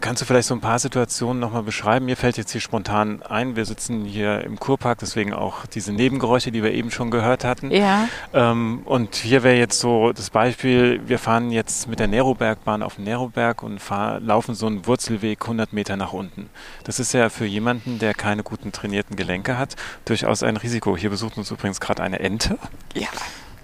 Kannst 0.00 0.22
du 0.22 0.26
vielleicht 0.26 0.48
so 0.48 0.54
ein 0.54 0.60
paar 0.60 0.78
Situationen 0.78 1.40
nochmal 1.40 1.62
beschreiben? 1.62 2.06
Mir 2.06 2.16
fällt 2.16 2.36
jetzt 2.36 2.52
hier 2.52 2.60
spontan 2.60 3.22
ein, 3.22 3.56
wir 3.56 3.64
sitzen 3.64 4.04
hier 4.04 4.42
im 4.44 4.58
Kurpark, 4.58 4.98
deswegen 4.98 5.32
auch 5.32 5.66
diese 5.66 5.92
Nebengeräusche, 5.92 6.52
die 6.52 6.62
wir 6.62 6.72
eben 6.72 6.90
schon 6.90 7.10
gehört 7.10 7.44
hatten. 7.44 7.70
Ja. 7.70 8.08
Ähm, 8.32 8.82
und 8.84 9.16
hier 9.16 9.42
wäre 9.42 9.56
jetzt 9.56 9.80
so 9.80 10.12
das 10.12 10.30
Beispiel, 10.30 11.00
wir 11.06 11.18
fahren 11.18 11.50
jetzt 11.50 11.88
mit 11.88 11.98
der 11.98 12.06
Nerobergbahn 12.06 12.82
auf 12.82 12.96
den 12.96 13.04
Neroberg 13.04 13.62
und 13.62 13.80
fahr, 13.80 14.20
laufen 14.20 14.54
so 14.54 14.66
einen 14.66 14.86
Wurzelweg 14.86 15.42
100 15.42 15.72
Meter 15.72 15.96
nach 15.96 16.12
unten. 16.12 16.50
Das 16.84 16.98
ist 17.00 17.12
ja 17.12 17.28
für 17.28 17.46
jemanden, 17.46 17.98
der 17.98 18.14
keine 18.14 18.42
guten 18.42 18.72
trainierten 18.72 19.16
Gelenke 19.16 19.58
hat, 19.58 19.76
durchaus 20.04 20.42
ein 20.42 20.56
Risiko. 20.56 20.96
Hier 20.96 21.10
besucht 21.10 21.36
uns 21.36 21.50
übrigens 21.50 21.80
gerade 21.80 22.02
eine 22.02 22.20
Ente. 22.20 22.58
Ja. 22.94 23.08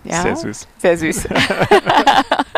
ja. 0.04 0.22
Sehr 0.22 0.36
süß. 0.36 0.68
Sehr 0.78 0.98
süß. 0.98 1.28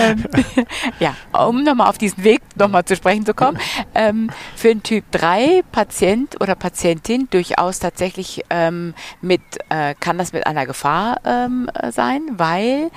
ähm, 0.00 0.24
ja, 1.00 1.14
um 1.32 1.64
nochmal 1.64 1.88
auf 1.88 1.98
diesen 1.98 2.24
Weg 2.24 2.42
nochmal 2.56 2.84
zu 2.84 2.96
sprechen 2.96 3.26
zu 3.26 3.34
kommen, 3.34 3.58
ähm, 3.94 4.30
für 4.56 4.70
einen 4.70 4.82
Typ 4.82 5.04
3 5.12 5.62
Patient 5.72 6.40
oder 6.40 6.54
Patientin 6.54 7.28
durchaus 7.30 7.78
tatsächlich 7.78 8.44
ähm, 8.50 8.94
mit, 9.20 9.42
äh, 9.68 9.94
kann 9.98 10.18
das 10.18 10.32
mit 10.32 10.46
einer 10.46 10.66
Gefahr 10.66 11.20
ähm, 11.24 11.70
sein, 11.90 12.22
weil 12.32 12.90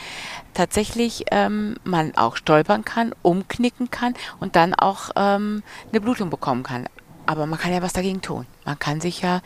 tatsächlich 0.54 1.26
ähm, 1.32 1.76
man 1.84 2.16
auch 2.16 2.38
stolpern 2.38 2.86
kann, 2.86 3.14
umknicken 3.22 3.92
kann 3.92 4.16
und 4.40 4.56
dann 4.56 4.74
auch 4.74 5.12
ähm, 5.16 5.64
eine 5.92 6.02
Blutung 6.02 6.30
bekommen 6.30 6.64
kann. 6.64 6.88
Aber 7.26 7.46
man 7.46 7.60
kann 7.60 7.74
ja 7.74 7.82
was 7.82 7.94
dagegen 7.94 8.22
tun. 8.22 8.46
Man 8.66 8.80
kann 8.80 9.02
sich 9.02 9.22
ja 9.22 9.42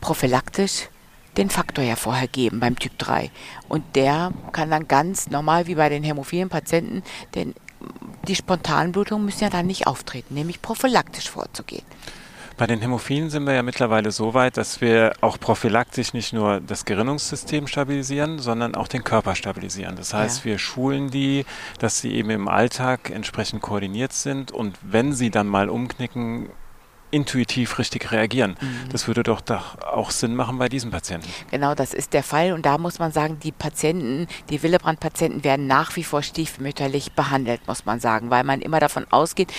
prophylaktisch 0.00 0.88
den 1.40 1.50
Faktor 1.50 1.82
ja 1.82 1.96
vorher 1.96 2.28
geben 2.28 2.60
beim 2.60 2.78
Typ 2.78 2.96
3. 2.98 3.30
Und 3.68 3.82
der 3.96 4.30
kann 4.52 4.70
dann 4.70 4.86
ganz 4.86 5.30
normal 5.30 5.66
wie 5.66 5.74
bei 5.74 5.88
den 5.88 6.04
hämophilen 6.04 6.50
Patienten, 6.50 7.02
denn 7.34 7.54
die 8.28 8.36
Spontanblutungen 8.36 9.24
müssen 9.24 9.44
ja 9.44 9.50
dann 9.50 9.66
nicht 9.66 9.86
auftreten, 9.86 10.34
nämlich 10.34 10.60
prophylaktisch 10.60 11.30
vorzugehen. 11.30 11.84
Bei 12.58 12.66
den 12.66 12.82
Hämophilen 12.82 13.30
sind 13.30 13.46
wir 13.46 13.54
ja 13.54 13.62
mittlerweile 13.62 14.10
so 14.10 14.34
weit, 14.34 14.58
dass 14.58 14.82
wir 14.82 15.14
auch 15.22 15.40
prophylaktisch 15.40 16.12
nicht 16.12 16.34
nur 16.34 16.60
das 16.60 16.84
Gerinnungssystem 16.84 17.66
stabilisieren, 17.66 18.38
sondern 18.38 18.74
auch 18.74 18.86
den 18.86 19.02
Körper 19.02 19.34
stabilisieren. 19.34 19.96
Das 19.96 20.12
heißt, 20.12 20.40
ja. 20.40 20.44
wir 20.44 20.58
schulen 20.58 21.10
die, 21.10 21.46
dass 21.78 22.02
sie 22.02 22.12
eben 22.12 22.28
im 22.28 22.48
Alltag 22.48 23.08
entsprechend 23.08 23.62
koordiniert 23.62 24.12
sind 24.12 24.52
und 24.52 24.76
wenn 24.82 25.14
sie 25.14 25.30
dann 25.30 25.46
mal 25.46 25.70
umknicken, 25.70 26.50
intuitiv 27.10 27.78
richtig 27.78 28.12
reagieren. 28.12 28.56
Mhm. 28.60 28.88
Das 28.90 29.06
würde 29.06 29.22
doch, 29.22 29.40
doch 29.40 29.80
auch 29.82 30.10
Sinn 30.10 30.34
machen 30.34 30.58
bei 30.58 30.68
diesen 30.68 30.90
Patienten. 30.90 31.28
Genau, 31.50 31.74
das 31.74 31.94
ist 31.94 32.12
der 32.12 32.22
Fall. 32.22 32.52
Und 32.52 32.66
da 32.66 32.78
muss 32.78 32.98
man 32.98 33.12
sagen, 33.12 33.38
die 33.42 33.52
Patienten, 33.52 34.26
die 34.48 34.62
Willebrand-Patienten 34.62 35.44
werden 35.44 35.66
nach 35.66 35.96
wie 35.96 36.04
vor 36.04 36.22
stiefmütterlich 36.22 37.12
behandelt, 37.12 37.66
muss 37.66 37.84
man 37.84 38.00
sagen, 38.00 38.30
weil 38.30 38.44
man 38.44 38.60
immer 38.60 38.80
davon 38.80 39.06
ausgeht, 39.10 39.52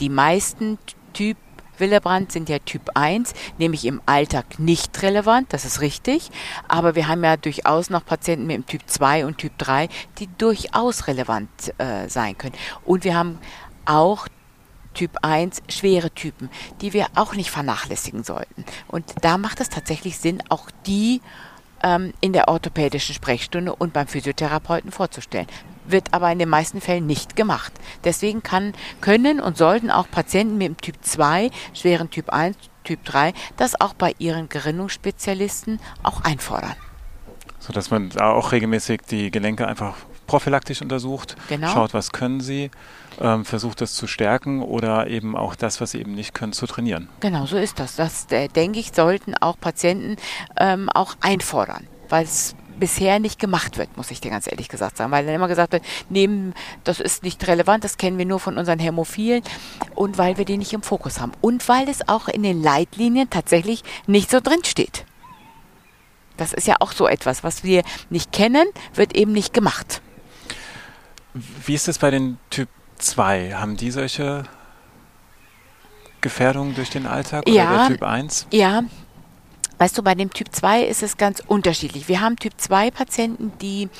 die 0.00 0.08
meisten 0.08 0.78
Typ 1.12 1.36
Willebrand 1.78 2.32
sind 2.32 2.48
ja 2.48 2.58
Typ 2.58 2.90
1, 2.94 3.34
nämlich 3.58 3.84
im 3.84 4.00
Alltag 4.06 4.58
nicht 4.58 5.02
relevant, 5.02 5.52
das 5.52 5.64
ist 5.64 5.80
richtig. 5.80 6.30
Aber 6.68 6.94
wir 6.94 7.08
haben 7.08 7.22
ja 7.22 7.36
durchaus 7.36 7.90
noch 7.90 8.04
Patienten 8.04 8.46
mit 8.46 8.56
dem 8.56 8.66
Typ 8.66 8.82
2 8.86 9.26
und 9.26 9.38
Typ 9.38 9.56
3, 9.58 9.88
die 10.18 10.28
durchaus 10.38 11.06
relevant 11.06 11.50
äh, 11.78 12.08
sein 12.08 12.36
können. 12.38 12.54
Und 12.84 13.04
wir 13.04 13.14
haben 13.14 13.38
auch 13.84 14.26
Typ 14.96 15.18
1 15.20 15.62
schwere 15.68 16.10
Typen, 16.10 16.48
die 16.80 16.94
wir 16.94 17.08
auch 17.14 17.34
nicht 17.34 17.50
vernachlässigen 17.50 18.24
sollten. 18.24 18.64
Und 18.88 19.14
da 19.20 19.36
macht 19.36 19.60
es 19.60 19.68
tatsächlich 19.68 20.16
Sinn, 20.16 20.42
auch 20.48 20.70
die 20.86 21.20
ähm, 21.82 22.14
in 22.22 22.32
der 22.32 22.48
orthopädischen 22.48 23.14
Sprechstunde 23.14 23.76
und 23.76 23.92
beim 23.92 24.06
Physiotherapeuten 24.06 24.90
vorzustellen. 24.90 25.46
Wird 25.86 26.14
aber 26.14 26.32
in 26.32 26.38
den 26.38 26.48
meisten 26.48 26.80
Fällen 26.80 27.06
nicht 27.06 27.36
gemacht. 27.36 27.74
Deswegen 28.04 28.42
kann, 28.42 28.72
können 29.02 29.38
und 29.38 29.58
sollten 29.58 29.90
auch 29.90 30.10
Patienten 30.10 30.56
mit 30.56 30.66
dem 30.68 30.76
Typ 30.78 30.96
2, 31.02 31.50
schweren 31.74 32.08
Typ 32.08 32.30
1, 32.30 32.56
Typ 32.82 33.04
3, 33.04 33.34
das 33.58 33.78
auch 33.78 33.92
bei 33.92 34.14
ihren 34.18 34.48
Gerinnungsspezialisten 34.48 35.78
auch 36.02 36.22
einfordern. 36.22 36.74
Sodass 37.58 37.90
man 37.90 38.08
da 38.08 38.32
auch 38.32 38.52
regelmäßig 38.52 39.02
die 39.02 39.30
Gelenke 39.30 39.68
einfach 39.68 39.96
prophylaktisch 40.26 40.82
untersucht, 40.82 41.36
genau. 41.48 41.72
schaut, 41.72 41.94
was 41.94 42.10
können 42.10 42.40
sie, 42.40 42.70
ähm, 43.20 43.44
versucht 43.44 43.80
das 43.80 43.94
zu 43.94 44.06
stärken 44.06 44.62
oder 44.62 45.08
eben 45.08 45.36
auch 45.36 45.54
das, 45.54 45.80
was 45.80 45.92
sie 45.92 46.00
eben 46.00 46.14
nicht 46.14 46.34
können, 46.34 46.52
zu 46.52 46.66
trainieren. 46.66 47.08
Genau, 47.20 47.46
so 47.46 47.56
ist 47.56 47.78
das. 47.78 47.96
Das, 47.96 48.26
äh, 48.30 48.48
denke 48.48 48.78
ich, 48.78 48.92
sollten 48.94 49.34
auch 49.34 49.58
Patienten 49.58 50.16
ähm, 50.56 50.88
auch 50.90 51.14
einfordern, 51.20 51.86
weil 52.08 52.24
es 52.24 52.54
bisher 52.78 53.18
nicht 53.18 53.38
gemacht 53.38 53.78
wird, 53.78 53.96
muss 53.96 54.10
ich 54.10 54.20
dir 54.20 54.30
ganz 54.30 54.46
ehrlich 54.46 54.68
gesagt 54.68 54.96
sagen, 54.96 55.10
weil 55.10 55.24
dann 55.24 55.34
immer 55.34 55.48
gesagt 55.48 55.72
wird, 55.72 55.82
nehmen, 56.08 56.54
das 56.84 57.00
ist 57.00 57.22
nicht 57.22 57.46
relevant, 57.46 57.84
das 57.84 57.96
kennen 57.96 58.18
wir 58.18 58.26
nur 58.26 58.40
von 58.40 58.58
unseren 58.58 58.78
Hämophilen 58.78 59.42
und 59.94 60.18
weil 60.18 60.36
wir 60.38 60.44
die 60.44 60.58
nicht 60.58 60.72
im 60.72 60.82
Fokus 60.82 61.20
haben 61.20 61.32
und 61.40 61.66
weil 61.68 61.88
es 61.88 62.08
auch 62.08 62.28
in 62.28 62.42
den 62.42 62.62
Leitlinien 62.62 63.30
tatsächlich 63.30 63.82
nicht 64.06 64.30
so 64.30 64.40
drin 64.40 64.62
steht. 64.64 65.04
Das 66.36 66.52
ist 66.52 66.66
ja 66.66 66.76
auch 66.80 66.92
so 66.92 67.08
etwas, 67.08 67.42
was 67.44 67.64
wir 67.64 67.82
nicht 68.10 68.30
kennen, 68.30 68.66
wird 68.94 69.16
eben 69.16 69.32
nicht 69.32 69.54
gemacht. 69.54 70.02
Wie 71.32 71.74
ist 71.74 71.88
es 71.88 71.98
bei 71.98 72.10
den 72.10 72.38
Typ 72.50 72.68
2? 72.98 73.54
Haben 73.54 73.76
die 73.76 73.90
solche 73.90 74.44
Gefährdungen 76.20 76.74
durch 76.74 76.90
den 76.90 77.06
Alltag 77.06 77.44
oder 77.46 77.54
ja, 77.54 77.78
der 77.78 77.96
Typ 77.96 78.02
1? 78.02 78.46
Ja. 78.50 78.82
Weißt 79.78 79.98
du, 79.98 80.02
bei 80.02 80.14
dem 80.14 80.32
Typ 80.32 80.48
2 80.52 80.84
ist 80.84 81.02
es 81.02 81.18
ganz 81.18 81.42
unterschiedlich. 81.46 82.08
Wir 82.08 82.22
haben 82.22 82.36
Typ 82.36 82.54
2 82.56 82.90
Patienten, 82.90 83.52
die 83.60 83.90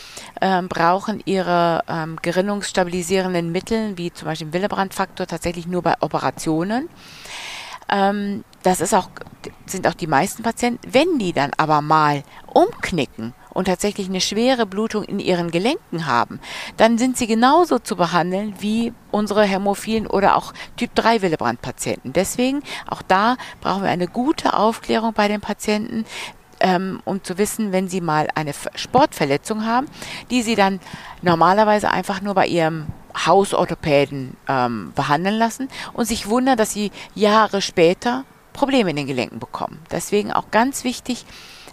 ähm, 0.40 0.68
brauchen 0.68 1.22
ihre 1.26 1.84
ähm, 1.86 2.16
gerinnungsstabilisierenden 2.22 3.52
Mittel, 3.52 3.98
wie 3.98 4.10
zum 4.10 4.26
Beispiel 4.26 4.54
Willebrandfaktor, 4.54 5.26
tatsächlich 5.26 5.66
nur 5.66 5.82
bei 5.82 5.94
Operationen. 6.00 6.88
Ähm, 7.90 8.42
das 8.62 8.80
ist 8.80 8.94
auch, 8.94 9.10
sind 9.66 9.86
auch 9.86 9.94
die 9.94 10.06
meisten 10.06 10.42
Patienten. 10.42 10.92
Wenn 10.92 11.18
die 11.18 11.34
dann 11.34 11.52
aber 11.58 11.82
mal 11.82 12.24
umknicken 12.46 13.34
und 13.56 13.64
tatsächlich 13.64 14.08
eine 14.08 14.20
schwere 14.20 14.66
Blutung 14.66 15.02
in 15.04 15.18
ihren 15.18 15.50
Gelenken 15.50 16.06
haben, 16.06 16.40
dann 16.76 16.98
sind 16.98 17.16
sie 17.16 17.26
genauso 17.26 17.78
zu 17.78 17.96
behandeln 17.96 18.54
wie 18.60 18.92
unsere 19.10 19.44
Hämophilen 19.44 20.06
oder 20.06 20.36
auch 20.36 20.52
Typ 20.76 20.94
3 20.94 21.22
Willebrand-Patienten. 21.22 22.12
Deswegen 22.12 22.62
auch 22.86 23.02
da 23.02 23.36
brauchen 23.62 23.82
wir 23.82 23.90
eine 23.90 24.08
gute 24.08 24.54
Aufklärung 24.54 25.14
bei 25.14 25.26
den 25.26 25.40
Patienten, 25.40 26.04
ähm, 26.60 27.00
um 27.04 27.24
zu 27.24 27.38
wissen, 27.38 27.72
wenn 27.72 27.88
sie 27.88 28.02
mal 28.02 28.28
eine 28.34 28.52
Sportverletzung 28.74 29.64
haben, 29.64 29.86
die 30.30 30.42
sie 30.42 30.54
dann 30.54 30.78
normalerweise 31.22 31.90
einfach 31.90 32.20
nur 32.20 32.34
bei 32.34 32.46
ihrem 32.46 32.86
Hausorthopäden 33.26 34.36
ähm, 34.48 34.92
behandeln 34.94 35.36
lassen 35.36 35.68
und 35.94 36.04
sich 36.04 36.28
wundern, 36.28 36.58
dass 36.58 36.72
sie 36.72 36.92
Jahre 37.14 37.62
später 37.62 38.24
Probleme 38.52 38.90
in 38.90 38.96
den 38.96 39.06
Gelenken 39.06 39.38
bekommen. 39.38 39.80
Deswegen 39.90 40.32
auch 40.32 40.50
ganz 40.50 40.84
wichtig, 40.84 41.24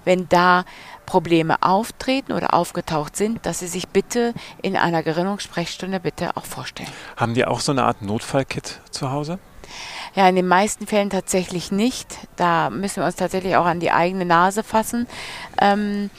wenn 0.05 0.27
da 0.29 0.65
Probleme 1.05 1.61
auftreten 1.61 2.31
oder 2.31 2.53
aufgetaucht 2.53 3.15
sind, 3.15 3.45
dass 3.45 3.59
Sie 3.59 3.67
sich 3.67 3.87
bitte 3.87 4.33
in 4.61 4.75
einer 4.75 5.03
Gerinnungssprechstunde 5.03 5.99
bitte 5.99 6.35
auch 6.37 6.45
vorstellen. 6.45 6.89
Haben 7.17 7.33
die 7.33 7.45
auch 7.45 7.59
so 7.59 7.71
eine 7.71 7.83
Art 7.83 8.01
Notfallkit 8.01 8.81
zu 8.91 9.11
Hause? 9.11 9.39
Ja, 10.15 10.29
in 10.29 10.35
den 10.35 10.47
meisten 10.47 10.85
Fällen 10.85 11.09
tatsächlich 11.09 11.71
nicht. 11.71 12.07
Da 12.35 12.69
müssen 12.69 12.97
wir 12.97 13.05
uns 13.05 13.15
tatsächlich 13.15 13.55
auch 13.55 13.65
an 13.65 13.79
die 13.79 13.91
eigene 13.91 14.25
Nase 14.25 14.63
fassen. 14.63 15.07
Ähm, 15.59 16.09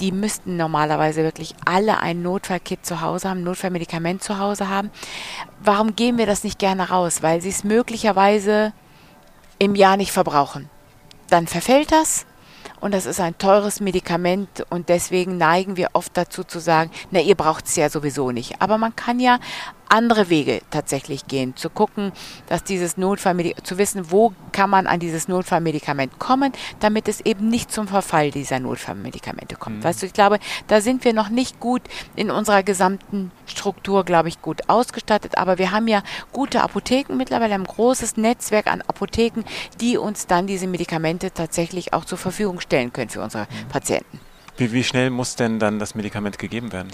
die 0.00 0.12
müssten 0.12 0.56
normalerweise 0.56 1.22
wirklich 1.22 1.54
alle 1.64 1.98
ein 1.98 2.22
Notfallkit 2.22 2.86
zu 2.86 3.00
Hause 3.00 3.28
haben, 3.30 3.42
Notfallmedikament 3.42 4.22
zu 4.22 4.38
Hause 4.38 4.68
haben. 4.68 4.90
Warum 5.60 5.96
geben 5.96 6.18
wir 6.18 6.26
das 6.26 6.44
nicht 6.44 6.58
gerne 6.58 6.90
raus? 6.90 7.22
Weil 7.22 7.40
sie 7.40 7.48
es 7.48 7.64
möglicherweise 7.64 8.72
im 9.58 9.74
Jahr 9.74 9.96
nicht 9.96 10.12
verbrauchen. 10.12 10.70
Dann 11.30 11.46
verfällt 11.46 11.92
das 11.92 12.26
und 12.80 12.92
das 12.92 13.06
ist 13.06 13.20
ein 13.20 13.36
teures 13.38 13.80
Medikament 13.80 14.64
und 14.70 14.88
deswegen 14.88 15.36
neigen 15.36 15.76
wir 15.76 15.90
oft 15.92 16.16
dazu 16.16 16.44
zu 16.44 16.58
sagen, 16.58 16.90
na, 17.10 17.20
ihr 17.20 17.34
braucht 17.34 17.66
es 17.66 17.76
ja 17.76 17.88
sowieso 17.90 18.30
nicht. 18.30 18.60
Aber 18.60 18.78
man 18.78 18.94
kann 18.94 19.20
ja 19.20 19.38
andere 19.88 20.28
Wege 20.28 20.60
tatsächlich 20.70 21.26
gehen, 21.26 21.56
zu 21.56 21.70
gucken, 21.70 22.12
dass 22.46 22.64
dieses 22.64 22.96
Notfallmedikament, 22.96 23.66
zu 23.66 23.78
wissen, 23.78 24.10
wo 24.10 24.32
kann 24.52 24.70
man 24.70 24.86
an 24.86 25.00
dieses 25.00 25.28
Notfallmedikament 25.28 26.18
kommen, 26.18 26.52
damit 26.80 27.08
es 27.08 27.20
eben 27.20 27.48
nicht 27.48 27.72
zum 27.72 27.88
Verfall 27.88 28.30
dieser 28.30 28.60
Notfallmedikamente 28.60 29.56
kommt. 29.56 29.78
Mhm. 29.78 29.84
Weißt 29.84 30.02
du, 30.02 30.06
ich 30.06 30.12
glaube, 30.12 30.38
da 30.66 30.80
sind 30.80 31.04
wir 31.04 31.12
noch 31.12 31.28
nicht 31.28 31.60
gut 31.60 31.82
in 32.16 32.30
unserer 32.30 32.62
gesamten 32.62 33.30
Struktur, 33.46 34.04
glaube 34.04 34.28
ich, 34.28 34.42
gut 34.42 34.68
ausgestattet, 34.68 35.38
aber 35.38 35.58
wir 35.58 35.70
haben 35.70 35.88
ja 35.88 36.02
gute 36.32 36.62
Apotheken 36.62 37.16
mittlerweile, 37.16 37.54
ein 37.54 37.64
großes 37.64 38.16
Netzwerk 38.16 38.66
an 38.66 38.82
Apotheken, 38.82 39.44
die 39.80 39.96
uns 39.96 40.26
dann 40.26 40.46
diese 40.46 40.66
Medikamente 40.66 41.32
tatsächlich 41.32 41.92
auch 41.92 42.04
zur 42.04 42.18
Verfügung 42.18 42.60
stellen 42.60 42.92
können 42.92 43.10
für 43.10 43.22
unsere 43.22 43.44
mhm. 43.44 43.68
Patienten. 43.68 44.20
Wie, 44.58 44.72
wie 44.72 44.82
schnell 44.82 45.10
muss 45.10 45.36
denn 45.36 45.60
dann 45.60 45.78
das 45.78 45.94
Medikament 45.94 46.36
gegeben 46.38 46.72
werden? 46.72 46.88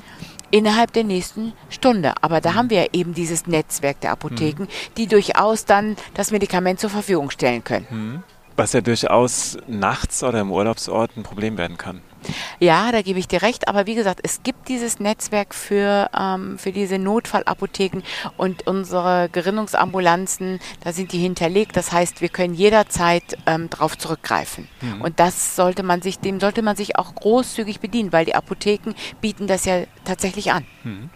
Innerhalb 0.51 0.93
der 0.93 1.05
nächsten 1.05 1.53
Stunde. 1.69 2.13
Aber 2.21 2.41
da 2.41 2.53
mhm. 2.53 2.55
haben 2.55 2.71
wir 2.71 2.83
ja 2.83 2.89
eben 2.93 3.15
dieses 3.15 3.47
Netzwerk 3.47 4.01
der 4.01 4.13
Apotheken, 4.13 4.65
mhm. 4.65 4.95
die 4.97 5.07
durchaus 5.07 5.65
dann 5.65 5.97
das 6.15 6.31
Medikament 6.31 6.81
zur 6.81 6.91
Verfügung 6.91 7.31
stellen 7.31 7.65
können. 7.65 7.87
Mhm. 7.91 8.23
Was 8.57 8.73
ja 8.73 8.81
durchaus 8.81 9.59
nachts 9.67 10.23
oder 10.23 10.41
im 10.41 10.53
Urlaubsort 10.53 11.17
ein 11.17 11.25
Problem 11.25 11.59
werden 11.59 11.77
kann. 11.77 12.03
Ja, 12.61 12.93
da 12.93 13.03
gebe 13.03 13.19
ich 13.19 13.29
dir 13.29 13.43
recht. 13.43 13.69
Aber 13.69 13.87
wie 13.87 13.95
gesagt, 13.95 14.21
es 14.23 14.43
gibt 14.43 14.69
dieses 14.69 15.01
Netzwerk 15.01 15.55
für, 15.55 16.11
ähm, 16.19 16.59
für 16.59 16.73
diese 16.73 16.99
Notfallapotheken 16.99 18.03
und 18.37 18.67
unsere 18.67 19.29
Gerinnungsambulanzen, 19.31 20.61
da 20.83 20.93
sind 20.93 21.13
die 21.13 21.19
hinterlegt. 21.19 21.77
Das 21.77 21.93
heißt, 21.93 22.21
wir 22.21 22.29
können 22.29 22.55
jederzeit 22.55 23.37
ähm, 23.47 23.71
darauf 23.71 23.99
zurückgreifen. 23.99 24.69
Mhm. 24.81 25.03
Und 25.03 25.21
das 25.21 25.57
sollte 25.57 25.83
man 25.83 26.03
sich, 26.03 26.19
dem 26.19 26.41
sollte 26.41 26.63
man 26.63 26.77
sich 26.77 26.97
auch 26.97 27.15
großzügig 27.15 27.81
bedienen, 27.81 28.13
weil 28.13 28.25
die 28.25 28.35
Apotheken 28.35 28.95
bieten 29.21 29.47
das 29.47 29.65
ja 29.65 29.85
tatsächlich 30.05 30.53
an. 30.53 30.65
Mhm. 30.85 31.11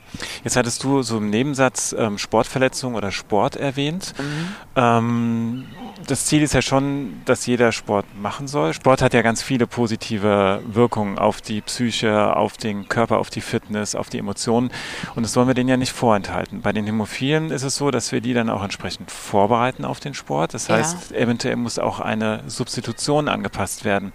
Jetzt 0.45 0.57
hattest 0.57 0.83
du 0.85 1.03
so 1.03 1.19
im 1.19 1.31
Nebensatz 1.31 1.95
ähm, 1.97 2.19
Sportverletzung 2.19 2.95
oder 2.95 3.11
Sport 3.11 3.57
erwähnt. 3.57 4.15
Mhm. 4.19 4.55
Ähm, 4.77 5.67
das 6.07 6.27
Ziel 6.27 6.43
ist 6.43 6.55
ja 6.55 6.63
schon, 6.63 7.21
dass 7.25 7.47
jeder 7.47 7.73
Sport 7.73 8.07
machen 8.21 8.49
soll. 8.49 8.73
Sport 8.73 9.03
hat 9.03 9.15
ja 9.15 9.23
ganz 9.23 9.43
viele 9.43 9.67
positive 9.67 10.63
Wirkungen 10.67 10.98
auf 10.99 11.41
die 11.41 11.61
Psyche, 11.61 12.35
auf 12.37 12.57
den 12.57 12.89
Körper, 12.89 13.19
auf 13.19 13.31
die 13.31 13.41
Fitness, 13.41 13.95
auf 13.95 14.09
die 14.09 14.19
Emotionen. 14.19 14.71
Und 15.15 15.23
das 15.23 15.37
wollen 15.37 15.47
wir 15.47 15.55
denen 15.55 15.69
ja 15.69 15.77
nicht 15.77 15.93
vorenthalten. 15.93 16.63
Bei 16.63 16.73
den 16.73 16.87
Hämophilen 16.87 17.51
ist 17.51 17.63
es 17.63 17.77
so, 17.77 17.91
dass 17.91 18.11
wir 18.11 18.21
die 18.21 18.35
dann 18.35 18.51
auch 18.51 18.63
entsprechend 18.63 19.11
vorbereiten 19.11 19.85
auf 19.85 20.01
den 20.01 20.15
Sport. 20.15 20.55
Das 20.55 20.69
heißt, 20.69 21.13
ja. 21.13 21.17
eventuell 21.17 21.57
muss 21.57 21.79
auch 21.79 22.01
eine 22.01 22.43
Substitution 22.47 23.29
angepasst 23.29 23.85
werden. 23.85 24.13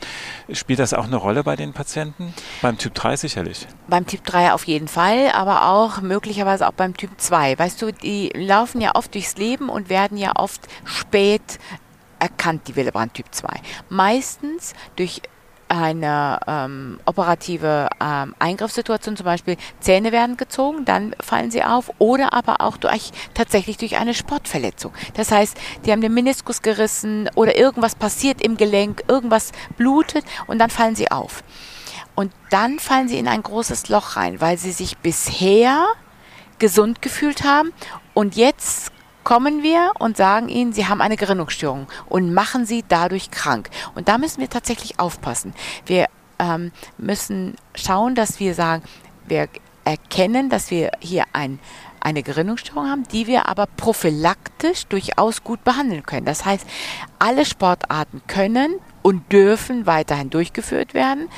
Spielt 0.52 0.80
das 0.80 0.94
auch 0.94 1.06
eine 1.06 1.16
Rolle 1.16 1.44
bei 1.44 1.56
den 1.56 1.74
Patienten? 1.74 2.34
Beim 2.62 2.78
Typ 2.78 2.94
3 2.94 3.16
sicherlich. 3.16 3.68
Beim 3.88 4.06
Typ 4.06 4.24
3 4.26 4.54
auf 4.54 4.66
jeden 4.66 4.88
Fall, 4.88 5.30
aber 5.34 5.70
auch 5.70 6.02
möglicherweise 6.02 6.68
auch 6.68 6.74
beim 6.74 6.98
Typ 6.98 7.12
2. 7.18 7.58
Weißt 7.58 7.82
du, 7.82 7.92
die 7.92 8.30
laufen 8.36 8.82
ja 8.82 8.96
oft 8.96 9.14
durchs 9.14 9.38
Leben 9.38 9.70
und 9.70 9.90
werden 9.90 10.18
ja 10.18 10.34
oft 10.36 10.62
spät 10.84 11.60
erkannt, 12.24 12.68
die 12.68 12.76
Willebrand 12.76 13.14
Typ 13.14 13.28
2. 13.32 13.50
Meistens 13.90 14.74
durch 14.96 15.22
eine 15.70 16.40
ähm, 16.48 17.00
operative 17.06 17.90
ähm, 18.02 18.36
Eingriffssituation, 18.40 19.18
zum 19.18 19.26
Beispiel 19.26 19.58
Zähne 19.80 20.12
werden 20.12 20.38
gezogen, 20.38 20.86
dann 20.86 21.16
fallen 21.20 21.52
sie 21.52 21.64
auf, 21.64 21.92
oder 22.00 22.34
aber 22.34 22.62
auch 22.62 22.78
durch, 22.78 23.12
tatsächlich 23.34 23.78
durch 23.78 23.98
eine 23.98 24.14
Sportverletzung. 24.14 24.94
Das 25.16 25.32
heißt, 25.32 25.58
die 25.86 25.92
haben 25.92 26.02
den 26.02 26.14
Meniskus 26.14 26.62
gerissen 26.62 27.30
oder 27.36 27.58
irgendwas 27.58 27.96
passiert 27.96 28.42
im 28.42 28.58
Gelenk, 28.58 29.04
irgendwas 29.08 29.52
blutet 29.78 30.26
und 30.48 30.60
dann 30.60 30.70
fallen 30.70 30.96
sie 30.96 31.12
auf. 31.12 31.44
Und 32.16 32.32
dann 32.52 32.80
fallen 32.80 33.08
sie 33.08 33.18
in 33.18 33.28
ein 33.28 33.42
großes 33.42 33.90
Loch 33.90 34.16
rein, 34.16 34.40
weil 34.40 34.58
sie 34.58 34.72
sich 34.72 34.98
bisher 34.98 35.86
gesund 36.60 37.02
gefühlt 37.02 37.44
haben 37.44 37.74
und 38.14 38.36
jetzt 38.36 38.93
kommen 39.24 39.64
wir 39.64 39.92
und 40.00 40.18
sagen 40.18 40.50
ihnen, 40.50 40.74
sie 40.74 40.88
haben 40.88 41.02
eine 41.02 41.18
Gerinnungsstörung 41.18 41.88
und 42.08 42.34
machen 42.34 42.66
sie 42.66 42.84
dadurch 42.88 43.32
krank. 43.32 43.70
Und 43.96 44.08
da 44.08 44.18
müssen 44.18 44.42
wir 44.42 44.50
tatsächlich 44.50 45.00
aufpassen. 45.00 45.54
Wir 45.86 46.08
ähm, 46.40 46.72
müssen 46.98 47.56
schauen, 47.76 48.16
dass 48.16 48.40
wir 48.40 48.54
sagen, 48.54 48.84
wir 49.28 49.48
erkennen, 49.86 50.50
dass 50.50 50.72
wir 50.72 50.92
hier 51.00 51.26
ein, 51.34 51.60
eine 52.00 52.24
Gerinnungsstörung 52.24 52.90
haben, 52.90 53.04
die 53.12 53.28
wir 53.28 53.48
aber 53.48 53.66
prophylaktisch 53.66 54.88
durchaus 54.88 55.44
gut 55.44 55.64
behandeln 55.64 56.04
können. 56.04 56.26
Das 56.26 56.46
heißt, 56.46 56.66
alle 57.20 57.46
Sportarten 57.46 58.22
können 58.28 58.76
und 59.02 59.32
dürfen 59.32 59.86
weiterhin 59.86 60.30
durchgeführt 60.30 60.94
werden, 60.94 61.30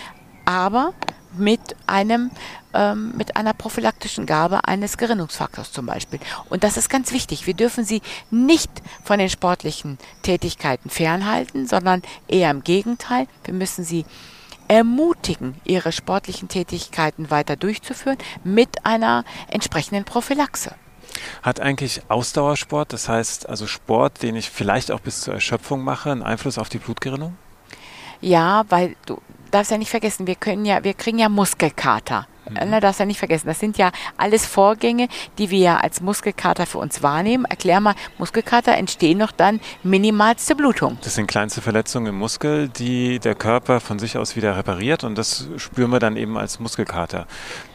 aber 0.45 0.93
mit 1.37 1.75
einem 1.87 2.31
ähm, 2.73 3.13
mit 3.15 3.35
einer 3.35 3.53
prophylaktischen 3.53 4.25
Gabe 4.25 4.67
eines 4.67 4.97
Gerinnungsfaktors 4.97 5.71
zum 5.71 5.85
Beispiel. 5.85 6.19
Und 6.49 6.63
das 6.63 6.77
ist 6.77 6.89
ganz 6.89 7.11
wichtig. 7.11 7.47
Wir 7.47 7.53
dürfen 7.53 7.85
sie 7.85 8.01
nicht 8.31 8.69
von 9.03 9.17
den 9.17 9.29
sportlichen 9.29 9.97
Tätigkeiten 10.23 10.89
fernhalten, 10.89 11.67
sondern 11.67 12.01
eher 12.27 12.51
im 12.51 12.63
Gegenteil. 12.63 13.27
Wir 13.45 13.53
müssen 13.53 13.83
sie 13.83 14.05
ermutigen, 14.67 15.55
ihre 15.63 15.91
sportlichen 15.91 16.49
Tätigkeiten 16.49 17.29
weiter 17.29 17.55
durchzuführen 17.55 18.17
mit 18.43 18.85
einer 18.85 19.23
entsprechenden 19.47 20.03
Prophylaxe. 20.03 20.75
Hat 21.43 21.59
eigentlich 21.59 22.01
Ausdauersport, 22.09 22.91
das 22.91 23.07
heißt 23.07 23.47
also 23.47 23.67
Sport, 23.67 24.21
den 24.21 24.35
ich 24.35 24.49
vielleicht 24.49 24.91
auch 24.91 24.99
bis 24.99 25.21
zur 25.21 25.33
Erschöpfung 25.33 25.83
mache, 25.83 26.11
einen 26.11 26.23
Einfluss 26.23 26.57
auf 26.57 26.69
die 26.69 26.79
Blutgerinnung? 26.79 27.37
Ja, 28.21 28.63
weil 28.69 28.95
du 29.05 29.21
darfst 29.55 29.71
ja 29.71 29.77
nicht 29.77 29.89
vergessen, 29.89 30.27
wir 30.27 30.35
können 30.35 30.65
ja, 30.65 30.83
wir 30.83 30.93
kriegen 30.93 31.17
ja 31.17 31.29
Muskelkater. 31.29 32.27
Mhm. 32.49 32.69
Ne, 32.69 32.79
darfst 32.79 32.99
ja 32.99 33.05
nicht 33.05 33.17
vergessen, 33.17 33.47
das 33.47 33.59
sind 33.59 33.77
ja 33.77 33.91
alles 34.17 34.45
Vorgänge, 34.45 35.07
die 35.37 35.49
wir 35.49 35.59
ja 35.59 35.77
als 35.77 36.01
Muskelkater 36.01 36.65
für 36.65 36.77
uns 36.77 37.01
wahrnehmen. 37.01 37.45
Erklär 37.45 37.79
mal, 37.79 37.95
Muskelkater 38.17 38.73
entstehen 38.75 39.17
noch 39.17 39.31
dann 39.31 39.59
minimalste 39.81 40.55
Blutung. 40.55 40.97
Das 41.03 41.15
sind 41.15 41.27
kleinste 41.27 41.61
Verletzungen 41.61 42.07
im 42.07 42.17
Muskel, 42.19 42.69
die 42.69 43.19
der 43.19 43.33
Körper 43.33 43.79
von 43.79 43.97
sich 43.97 44.17
aus 44.17 44.35
wieder 44.35 44.55
repariert 44.57 45.03
und 45.03 45.17
das 45.17 45.47
spüren 45.57 45.91
wir 45.91 45.99
dann 45.99 46.17
eben 46.17 46.37
als 46.37 46.59
Muskelkater. 46.59 47.25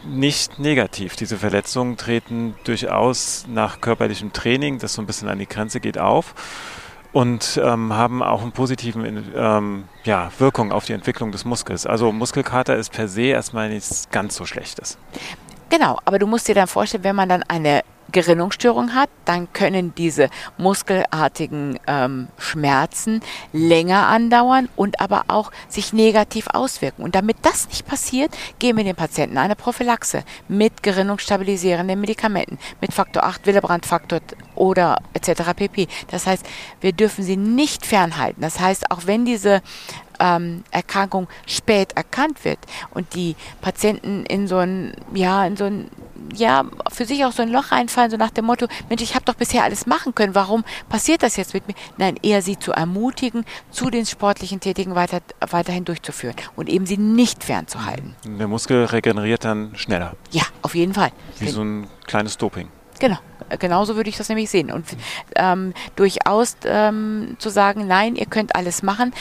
Nicht 0.07 0.59
negativ. 0.59 1.17
Diese 1.17 1.39
Verletzungen 1.39 1.97
treten 1.97 2.55
durchaus 2.65 3.47
nach 3.49 3.81
körperlichem 3.81 4.33
Training, 4.33 4.79
das 4.79 4.95
so 4.95 5.03
ein 5.03 5.07
bisschen 5.07 5.29
an 5.29 5.39
die 5.39 5.49
Grenze 5.49 5.81
geht, 5.81 5.99
auf 5.99 6.35
und 7.13 7.61
ähm, 7.63 7.93
haben 7.93 8.23
auch 8.23 8.43
einen 8.43 8.53
positiven 8.53 9.33
ähm, 9.35 9.85
ja, 10.05 10.31
Wirkung 10.39 10.73
auf 10.73 10.85
die 10.85 10.93
Entwicklung 10.93 11.33
des 11.33 11.45
Muskels. 11.45 11.87
Also 11.87 12.13
Muskelkater 12.13 12.77
ist 12.77 12.93
per 12.93 13.09
se 13.09 13.23
erstmal 13.23 13.69
nichts 13.69 14.09
ganz 14.11 14.37
so 14.37 14.47
Schlechtes. 14.47 14.97
Genau, 15.71 15.99
aber 16.05 16.19
du 16.19 16.27
musst 16.27 16.49
dir 16.49 16.55
dann 16.55 16.67
vorstellen, 16.67 17.05
wenn 17.05 17.17
man 17.17 17.29
dann 17.29 17.43
eine 17.45 17.83
Gerinnungsstörung 18.13 18.95
hat, 18.95 19.11
dann 19.25 19.53
können 19.53 19.95
diese 19.95 20.29
muskelartigen 20.59 21.79
ähm, 21.87 22.29
Schmerzen 22.39 23.21
länger 23.53 24.07
andauern 24.07 24.69
und 24.77 25.01
aber 25.01 25.25
auch 25.29 25.51
sich 25.69 25.93
negativ 25.93 26.49
auswirken. 26.49 27.03
Und 27.03 27.15
damit 27.15 27.39
das 27.43 27.69
nicht 27.69 27.87
passiert, 27.87 28.37
geben 28.59 28.79
wir 28.79 28.85
den 28.85 28.97
Patienten 28.97 29.39
eine 29.39 29.57
Prophylaxe 29.57 30.25
mit 30.49 30.83
gerinnungsstabilisierenden 30.83 32.01
Medikamenten, 32.01 32.59
mit 32.81 32.93
Faktor 32.93 33.25
8, 33.25 33.47
Willebrand-Faktor 33.47 34.21
oder 34.55 35.01
etc. 35.15 35.43
pp. 35.55 35.89
Das 36.11 36.27
heißt, 36.27 36.45
wir 36.81 36.93
dürfen 36.93 37.25
sie 37.25 37.37
nicht 37.37 37.87
fernhalten. 37.87 38.43
Das 38.43 38.61
heißt, 38.61 38.91
auch 38.91 39.07
wenn 39.07 39.25
diese 39.25 39.63
ähm, 40.21 40.63
Erkrankung 40.71 41.27
spät 41.47 41.93
erkannt 41.97 42.45
wird 42.45 42.59
und 42.91 43.15
die 43.15 43.35
Patienten 43.61 44.25
in 44.27 44.47
so 44.47 44.59
ein, 44.59 44.95
ja, 45.15 45.45
in 45.47 45.57
so 45.57 45.65
ein, 45.65 45.91
ja, 46.35 46.65
für 46.93 47.05
sich 47.05 47.25
auch 47.25 47.33
so 47.33 47.43
ein 47.43 47.49
Loch 47.49 47.73
reinfallen, 47.73 48.11
so 48.11 48.17
nach 48.17 48.31
dem 48.31 48.45
Motto, 48.45 48.69
Mensch, 48.89 49.03
ich 49.03 49.15
habe 49.15 49.25
doch 49.25 49.35
bisher 49.35 49.65
alles 49.65 49.87
machen 49.87 50.15
können, 50.15 50.35
warum 50.35 50.65
passiert 50.89 51.23
das 51.23 51.37
jetzt 51.37 51.55
mit 51.55 51.67
mir? 51.67 51.75
Nein, 51.97 52.17
eher 52.23 52.43
sie 52.43 52.59
zu 52.59 52.73
ermutigen, 52.73 53.45
zu 53.71 53.91
den 53.91 54.07
sportlichen 54.07 54.61
Tätigen 54.61 54.95
weiter, 54.95 55.21
weiterhin 55.49 55.85
durchzuführen 55.85 56.37
und 56.55 56.69
eben 56.69 56.87
sie 56.87 56.99
nicht 56.99 57.43
fernzuhalten. 57.43 58.15
Der 58.25 58.49
Muskel 58.49 58.85
regeneriert 58.85 59.45
dann 59.45 59.75
schneller. 59.77 60.15
Ja, 60.31 60.43
auf 60.63 60.75
jeden 60.75 60.95
Fall. 60.95 61.11
Wie 61.39 61.49
so 61.49 61.63
ein 61.63 61.89
kleines 62.07 62.37
Doping. 62.37 62.69
Genau 62.99 63.19
genauso 63.59 63.97
würde 63.97 64.11
ich 64.11 64.17
das 64.17 64.29
nämlich 64.29 64.51
sehen. 64.51 64.71
Und 64.71 64.87
ähm, 65.35 65.75
durchaus 65.97 66.57
ähm, 66.65 67.37
zu 67.39 67.49
sagen, 67.49 67.87
nein, 67.87 68.17
ihr 68.17 68.27
könnt 68.27 68.55
alles 68.55 68.83
machen 68.83 69.13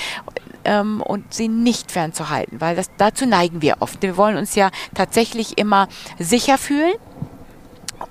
ähm, 0.66 1.02
und 1.02 1.34
sie 1.34 1.48
nicht 1.48 1.92
fernzuhalten, 1.92 2.62
weil 2.62 2.76
das, 2.76 2.90
dazu 2.98 3.26
neigen 3.26 3.62
wir 3.62 3.78
oft. 3.80 4.02
Wir 4.02 4.18
wollen 4.18 4.38
uns 4.38 4.56
ja 4.56 4.72
tatsächlich 4.94 5.58
immer 5.58 5.88
sicher 6.18 6.58
fühlen 6.58 6.94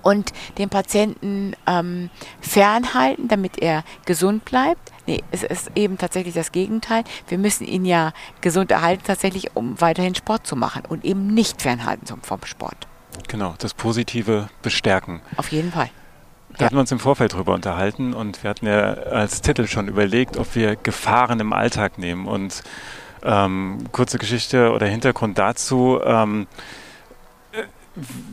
und 0.03 0.33
den 0.59 0.69
Patienten 0.69 1.55
ähm, 1.67 2.11
fernhalten, 2.41 3.29
damit 3.29 3.59
er 3.59 3.85
gesund 4.05 4.45
bleibt. 4.45 4.93
Nee, 5.07 5.23
es 5.31 5.43
ist 5.43 5.71
eben 5.75 5.99
tatsächlich 5.99 6.35
das 6.35 6.53
Gegenteil. 6.53 7.05
Wir 7.29 7.39
müssen 7.39 7.67
ihn 7.67 7.85
ja 7.85 8.13
gesund 8.41 8.71
erhalten, 8.71 9.05
tatsächlich, 9.07 9.57
um 9.57 9.81
weiterhin 9.81 10.15
Sport 10.15 10.47
zu 10.47 10.57
machen 10.57 10.83
und 10.89 11.05
eben 11.05 11.29
nicht 11.29 11.63
fernhalten 11.63 12.07
vom 12.23 12.45
Sport. 12.45 12.87
Genau, 13.29 13.55
das 13.59 13.75
Positive 13.75 14.49
bestärken. 14.63 15.21
Auf 15.37 15.51
jeden 15.51 15.73
Fall. 15.73 15.91
Da 16.59 16.65
hatten 16.67 16.75
wir 16.75 16.81
uns 16.81 16.91
im 16.91 16.99
Vorfeld 16.99 17.35
drüber 17.35 17.55
unterhalten 17.55 18.15
und 18.15 18.43
wir 18.43 18.51
hatten 18.51 18.67
ja 18.67 18.95
als 18.95 19.43
Titel 19.43 19.69
schon 19.69 19.87
überlegt, 19.87 20.37
ob 20.37 20.57
wir 20.57 20.75
Gefahren 20.75 21.39
im 21.39 21.53
Alltag 21.53 21.99
nehmen. 21.99 22.27
Und 22.27 22.63
ähm, 23.23 23.85
kurze 23.93 24.19
Geschichte 24.19 24.73
oder 24.73 24.87
Hintergrund 24.87 25.39
dazu. 25.39 26.01
Ähm, 26.05 26.49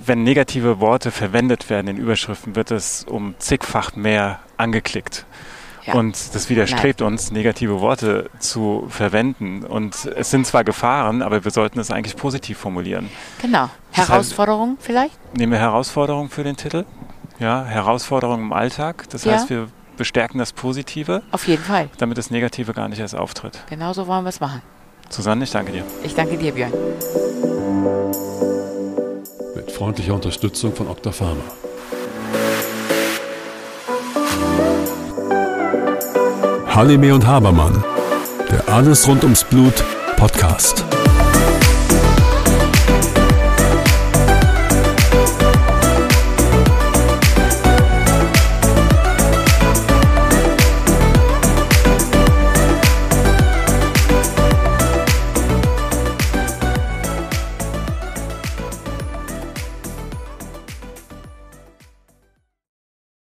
wenn 0.06 0.24
negative 0.24 0.80
Worte 0.80 1.12
verwendet 1.12 1.70
werden 1.70 1.88
in 1.88 1.98
Überschriften, 1.98 2.56
wird 2.56 2.72
es 2.72 3.04
um 3.04 3.36
zigfach 3.38 3.96
mehr 3.96 4.40
angeklickt. 4.58 5.26
Ja. 5.86 5.94
Und 5.94 6.34
das 6.34 6.50
widerstrebt 6.50 7.02
Nein. 7.02 7.14
uns, 7.14 7.32
negative 7.32 7.80
Worte 7.80 8.30
zu 8.40 8.88
verwenden. 8.90 9.64
Und 9.64 10.06
es 10.06 10.32
sind 10.32 10.48
zwar 10.48 10.64
Gefahren, 10.64 11.22
aber 11.22 11.44
wir 11.44 11.52
sollten 11.52 11.80
es 11.80 11.92
eigentlich 11.92 12.16
positiv 12.16 12.58
formulieren. 12.58 13.10
Genau. 13.42 13.70
Herausforderung 13.92 14.78
vielleicht? 14.80 15.18
Nehmen 15.36 15.52
wir 15.52 15.60
Herausforderung 15.60 16.30
für 16.30 16.44
den 16.44 16.58
Titel? 16.58 16.86
Ja, 17.40 17.64
Herausforderungen 17.66 18.46
im 18.46 18.54
Alltag. 18.54 19.10
Das 19.10 19.26
ja. 19.26 19.34
heißt, 19.34 19.50
wir 19.50 19.68
bestärken 19.98 20.40
das 20.40 20.54
Positive. 20.54 21.24
Auf 21.32 21.48
jeden 21.48 21.64
Fall. 21.64 21.90
Damit 21.98 22.18
das 22.18 22.32
Negative 22.32 22.74
gar 22.74 22.90
nicht 22.90 23.00
erst 23.00 23.16
auftritt. 23.16 23.64
Genau 23.70 23.94
so 23.94 24.08
wollen 24.08 24.24
wir 24.24 24.30
es 24.30 24.40
machen. 24.40 24.62
Susanne, 25.10 25.44
ich 25.44 25.52
danke 25.52 25.72
dir. 25.72 25.84
Ich 26.04 26.16
danke 26.16 26.38
dir, 26.38 26.52
Björn. 26.52 26.74
Mit 29.56 29.72
freundlicher 29.72 30.14
Unterstützung 30.14 30.76
von 30.76 30.88
Octapharma. 30.88 31.44
Halime 36.68 37.14
und 37.14 37.26
Habermann. 37.26 37.84
Der 38.52 38.68
Alles 38.68 39.08
rund 39.08 39.24
ums 39.24 39.44
Blut 39.46 39.84
Podcast. 40.18 40.86